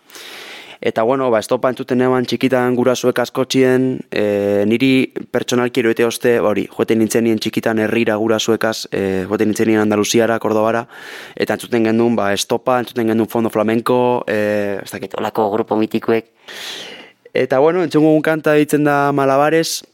Eta 0.80 1.02
bueno, 1.02 1.26
ba, 1.34 1.40
estopa 1.42 1.72
entzuten 1.72 2.04
eman 2.06 2.22
txikitan 2.30 2.76
gurasoek 2.78 3.18
askotxien, 3.18 3.88
e, 4.14 4.62
niri 4.70 5.10
pertsonalki 5.34 5.82
eroete 5.82 6.06
oste, 6.06 6.36
ba, 6.38 6.52
hori, 6.52 6.68
joeten 6.70 7.02
nintzen 7.02 7.26
nien 7.26 7.40
txikitan 7.42 7.82
herrira 7.82 8.14
gurasoekaz, 8.22 8.76
e, 8.94 9.24
joeten 9.26 9.50
nintzen 9.50 9.72
nien 9.72 9.82
Andaluziara, 9.82 10.38
Kordobara, 10.38 10.84
eta 11.34 11.58
entzuten 11.58 11.90
gendun, 11.90 12.14
ba, 12.14 12.30
estopa, 12.36 12.78
entzuten 12.78 13.10
gendun 13.10 13.26
fondo 13.26 13.50
flamenko, 13.50 13.98
e, 14.30 14.78
ez 14.84 14.92
dakit, 14.94 15.18
olako 15.18 15.50
grupo 15.56 15.80
mitikoek, 15.82 16.30
Eta 17.38 17.58
bueno, 17.58 17.82
entzungo 17.84 18.14
un 18.16 18.22
kanta 18.22 18.54
ditzen 18.56 18.82
da 18.82 19.12
Malabares, 19.12 19.84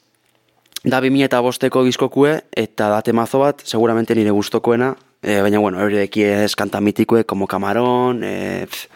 Da 0.85 1.01
2000 1.01 1.25
eta 1.25 1.41
bosteko 1.41 1.81
diskokue, 1.87 2.43
eta 2.53 2.91
da 2.93 3.01
temazo 3.03 3.39
bat, 3.41 3.63
seguramente 3.65 4.15
nire 4.15 4.35
gustokoena, 4.37 4.91
e, 5.23 5.41
baina, 5.41 5.59
bueno, 5.59 5.81
eurideki 5.81 6.27
ez 6.29 6.55
kanta 6.57 6.83
mitikue, 6.85 7.25
como 7.25 7.47
Camarón, 7.49 8.21
e, 8.23 8.67
pf, 8.69 8.89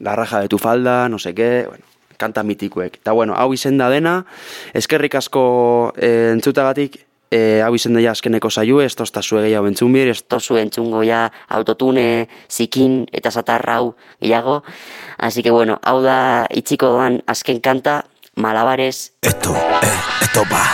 La 0.00 0.14
raja 0.16 0.40
de 0.40 0.48
tu 0.48 0.58
falda, 0.58 1.08
no 1.08 1.18
sé 1.18 1.34
qué, 1.34 1.64
bueno, 1.66 1.84
kanta 2.16 2.42
mitikuek. 2.42 2.98
Eta 3.00 3.12
bueno, 3.12 3.34
hau 3.36 3.52
izen 3.54 3.78
da 3.78 3.88
dena, 3.88 4.24
eskerrik 4.74 5.14
asko 5.14 5.94
e, 5.96 6.30
entzutagatik, 6.34 6.98
e, 7.30 7.62
hau 7.64 7.72
izen 7.74 7.94
daia 7.96 8.12
azkeneko 8.12 8.50
saio, 8.50 8.80
ez 8.82 8.94
tozta 8.98 9.22
zue 9.22 9.42
gehiago 9.46 9.70
entzun 9.70 9.94
bir, 9.94 10.10
ez 10.12 10.22
tozu 10.22 10.58
entzungo 10.60 11.02
ja 11.06 11.28
autotune, 11.48 12.28
zikin 12.50 13.04
eta 13.12 13.30
satarrau 13.30 13.94
gehiago. 14.20 14.62
Así 15.16 15.42
que 15.42 15.50
bueno, 15.50 15.78
hau 15.82 16.02
da 16.02 16.46
itxiko 16.50 16.90
doan 16.98 17.22
azken 17.26 17.62
kanta, 17.64 18.04
malabares, 18.36 19.14
Esto, 19.22 19.54
eh, 19.54 19.88
esto 20.22 20.42
va. 20.52 20.64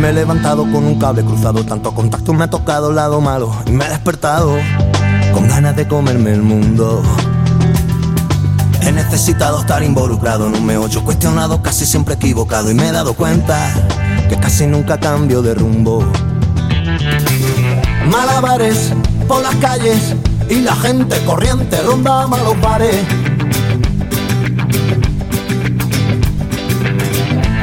Me 0.00 0.08
he 0.08 0.12
levantado 0.14 0.62
con 0.62 0.86
un 0.86 0.98
cable 0.98 1.22
cruzado, 1.22 1.62
tanto 1.62 1.94
contacto 1.94 2.32
me 2.32 2.44
ha 2.44 2.48
tocado 2.48 2.88
el 2.88 2.96
lado 2.96 3.20
malo 3.20 3.54
y 3.66 3.72
me 3.72 3.84
he 3.84 3.88
despertado 3.90 4.56
con 5.34 5.46
ganas 5.46 5.76
de 5.76 5.86
comerme 5.86 6.32
el 6.32 6.40
mundo. 6.40 7.02
He 8.82 8.92
necesitado 8.92 9.60
estar 9.60 9.82
involucrado 9.82 10.46
en 10.46 10.54
un 10.54 10.64
meollo 10.64 11.04
cuestionado, 11.04 11.62
casi 11.62 11.86
siempre 11.86 12.14
equivocado 12.14 12.70
y 12.70 12.74
me 12.74 12.88
he 12.88 12.92
dado 12.92 13.14
cuenta 13.14 13.72
que 14.28 14.36
casi 14.36 14.66
nunca 14.66 14.98
cambio 14.98 15.42
de 15.42 15.54
rumbo. 15.54 16.04
Malabares 18.10 18.92
por 19.28 19.42
las 19.42 19.54
calles 19.56 20.14
y 20.48 20.60
la 20.60 20.74
gente 20.76 21.16
corriente 21.24 21.80
ronda 21.82 22.26
malos 22.26 22.60
bares. 22.60 22.96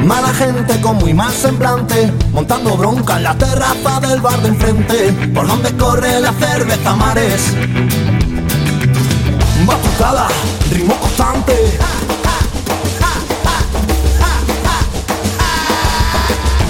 Mala 0.07 0.33
gente 0.33 0.79
con 0.79 0.95
muy 0.95 1.13
mal 1.13 1.33
semblante, 1.33 2.09
montando 2.31 2.77
bronca 2.77 3.17
en 3.17 3.23
la 3.23 3.37
terraza 3.37 3.99
del 3.99 4.21
bar 4.21 4.41
de 4.41 4.47
enfrente, 4.47 5.11
por 5.33 5.45
donde 5.45 5.75
corre 5.75 6.21
la 6.21 6.31
cerveza 6.31 6.95
mares. 6.95 7.53
Batucada, 9.67 10.29
ritmo 10.71 10.95
constante. 10.97 11.77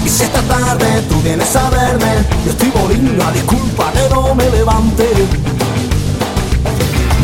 Y 0.04 0.08
si 0.08 0.24
esta 0.24 0.42
tarde 0.42 1.02
tú 1.08 1.22
vienes 1.22 1.54
a 1.54 1.70
verme, 1.70 2.24
yo 2.44 2.50
estoy 2.50 2.70
bolinga, 2.70 3.30
disculpa 3.30 3.92
que 3.92 4.12
no 4.12 4.34
me 4.34 4.50
levante. 4.50 5.08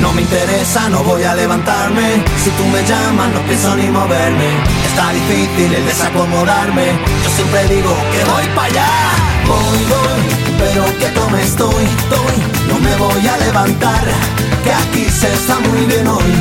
No 0.00 0.12
me 0.12 0.22
interesa, 0.22 0.88
no 0.90 1.02
voy 1.02 1.24
a 1.24 1.34
levantarme. 1.34 2.22
Si 2.44 2.50
tú 2.50 2.64
me 2.66 2.80
llamas, 2.86 3.32
no 3.32 3.40
pienso 3.40 3.74
ni 3.74 3.88
moverme. 3.88 4.46
Está 4.86 5.10
difícil 5.10 5.74
el 5.74 5.86
desacomodarme. 5.86 6.86
Yo 7.24 7.30
siempre 7.34 7.66
digo 7.66 7.90
que 8.12 8.30
voy 8.30 8.46
para 8.54 8.68
allá. 8.68 9.33
Voy, 9.46 9.78
voy, 9.92 10.20
pero 10.58 10.84
que 10.98 11.06
tome 11.18 11.42
estoy, 11.42 11.84
estoy. 11.84 12.36
No 12.68 12.78
me 12.78 12.94
voy 12.96 13.26
a 13.26 13.36
levantar, 13.38 14.04
que 14.62 14.72
aquí 14.72 15.04
se 15.10 15.32
está 15.32 15.58
muy 15.60 15.86
bien 15.86 16.06
hoy. 16.06 16.32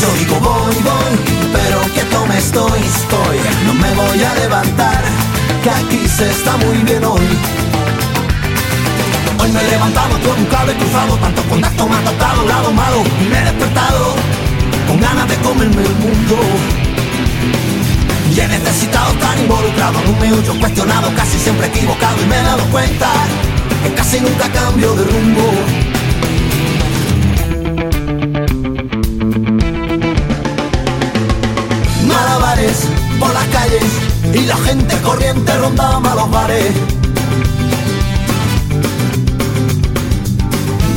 Yo 0.00 0.08
digo 0.18 0.40
voy, 0.40 0.74
voy, 0.82 1.14
pero 1.52 1.80
que 1.94 2.02
tome 2.14 2.38
estoy, 2.38 2.80
estoy. 2.80 3.38
No 3.66 3.74
me 3.74 3.90
voy 3.94 4.22
a 4.22 4.34
levantar, 4.34 5.02
que 5.62 5.70
aquí 5.70 6.08
se 6.08 6.30
está 6.30 6.56
muy 6.56 6.78
bien 6.78 7.04
hoy. 7.04 7.26
Hoy 9.40 9.52
me 9.52 9.60
he 9.60 9.70
levantado 9.70 10.18
con 10.20 10.38
un 10.38 10.46
cable 10.46 10.74
cruzado, 10.74 11.16
tanto 11.18 11.42
contacto 11.42 11.86
me 11.86 11.96
ha 11.96 12.42
el 12.42 12.48
lado 12.48 12.72
malo 12.72 13.02
y 13.20 13.28
me 13.28 13.38
he 13.38 13.44
despertado 13.44 14.14
con 14.88 15.00
ganas 15.00 15.28
de 15.28 15.36
comerme 15.36 15.82
el 15.82 15.94
mundo. 15.96 16.83
He 18.44 18.48
necesitado 18.48 19.10
estar 19.12 19.38
involucrado 19.38 19.98
en 20.00 20.08
un 20.10 20.20
meollo 20.20 20.60
cuestionado, 20.60 21.10
casi 21.16 21.38
siempre 21.38 21.66
equivocado 21.68 22.22
y 22.22 22.26
me 22.26 22.38
he 22.38 22.42
dado 22.42 22.62
cuenta 22.70 23.10
que 23.82 23.94
casi 23.94 24.20
nunca 24.20 24.50
cambio 24.50 24.94
de 24.94 25.04
rumbo. 25.04 25.50
Malabares 32.06 32.86
por 33.18 33.32
las 33.32 33.46
calles 33.46 33.82
y 34.34 34.40
la 34.44 34.56
gente 34.58 34.94
corriente 35.00 35.56
ronda 35.56 36.00
malos 36.00 36.30
bares. 36.30 36.74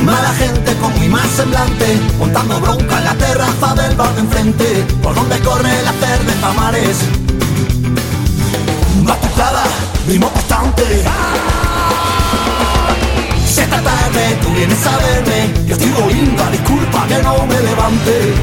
Mala 0.03 0.33
gente 0.33 0.73
con 0.81 0.97
muy 0.97 1.07
mal 1.07 1.29
semblante, 1.29 1.97
montando 2.19 2.59
bronca 2.59 2.97
en 2.97 3.03
la 3.05 3.15
terraza 3.15 3.73
del 3.75 3.95
bar 3.95 4.13
de 4.15 4.19
enfrente, 4.19 4.85
por 5.01 5.15
donde 5.15 5.39
corre 5.39 5.81
la 5.83 5.93
cerveza 5.93 6.53
mares. 6.53 6.97
Esta 13.67 13.81
tarde 13.81 14.37
tú 14.41 14.49
vienes 14.53 14.79
a 14.87 14.97
verme, 14.97 15.53
yo 15.67 15.73
estoy 15.75 15.89
bolinga, 15.89 16.49
disculpa 16.51 17.05
que 17.07 17.21
no 17.21 17.45
me 17.45 17.59
levante. 17.59 18.33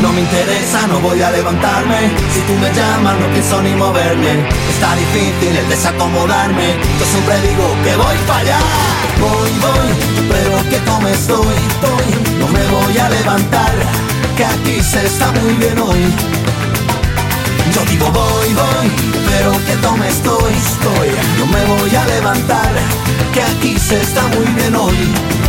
No 0.00 0.12
me 0.12 0.20
interesa, 0.20 0.86
no 0.86 1.00
voy 1.00 1.20
a 1.20 1.30
levantarme. 1.32 2.10
Si 2.32 2.40
tú 2.42 2.52
me 2.60 2.72
llamas, 2.72 3.18
no 3.18 3.26
pienso 3.32 3.60
ni 3.62 3.74
moverme. 3.74 4.48
Está 4.72 4.94
difícil 4.94 5.56
el 5.56 5.68
desacomodarme. 5.68 6.74
Yo 7.00 7.06
siempre 7.06 7.40
digo 7.42 7.66
que 7.82 7.96
voy 7.96 8.16
para 8.28 8.40
allá. 8.40 8.60
Voy, 9.18 9.50
voy, 9.66 9.90
pero 10.30 10.70
que 10.70 10.78
tome 10.86 11.10
estoy, 11.10 11.56
estoy. 11.72 12.38
No 12.38 12.46
me 12.48 12.64
voy 12.68 12.98
a 12.98 13.08
levantar, 13.08 13.72
que 14.36 14.44
aquí 14.44 14.80
se 14.80 15.06
está 15.06 15.32
muy 15.32 15.54
bien 15.54 15.78
hoy. 15.78 16.39
Yo 17.72 17.84
digo 17.84 18.10
voy, 18.10 18.54
voy, 18.54 18.90
pero 19.28 19.52
que 19.64 19.76
tome 19.82 20.08
estoy, 20.08 20.52
estoy. 20.52 21.08
No 21.38 21.46
me 21.46 21.64
voy 21.66 21.94
a 21.94 22.04
levantar, 22.06 22.72
que 23.32 23.42
aquí 23.42 23.78
se 23.78 24.00
está 24.00 24.26
muy 24.28 24.46
bien 24.54 24.74
hoy. 24.74 25.39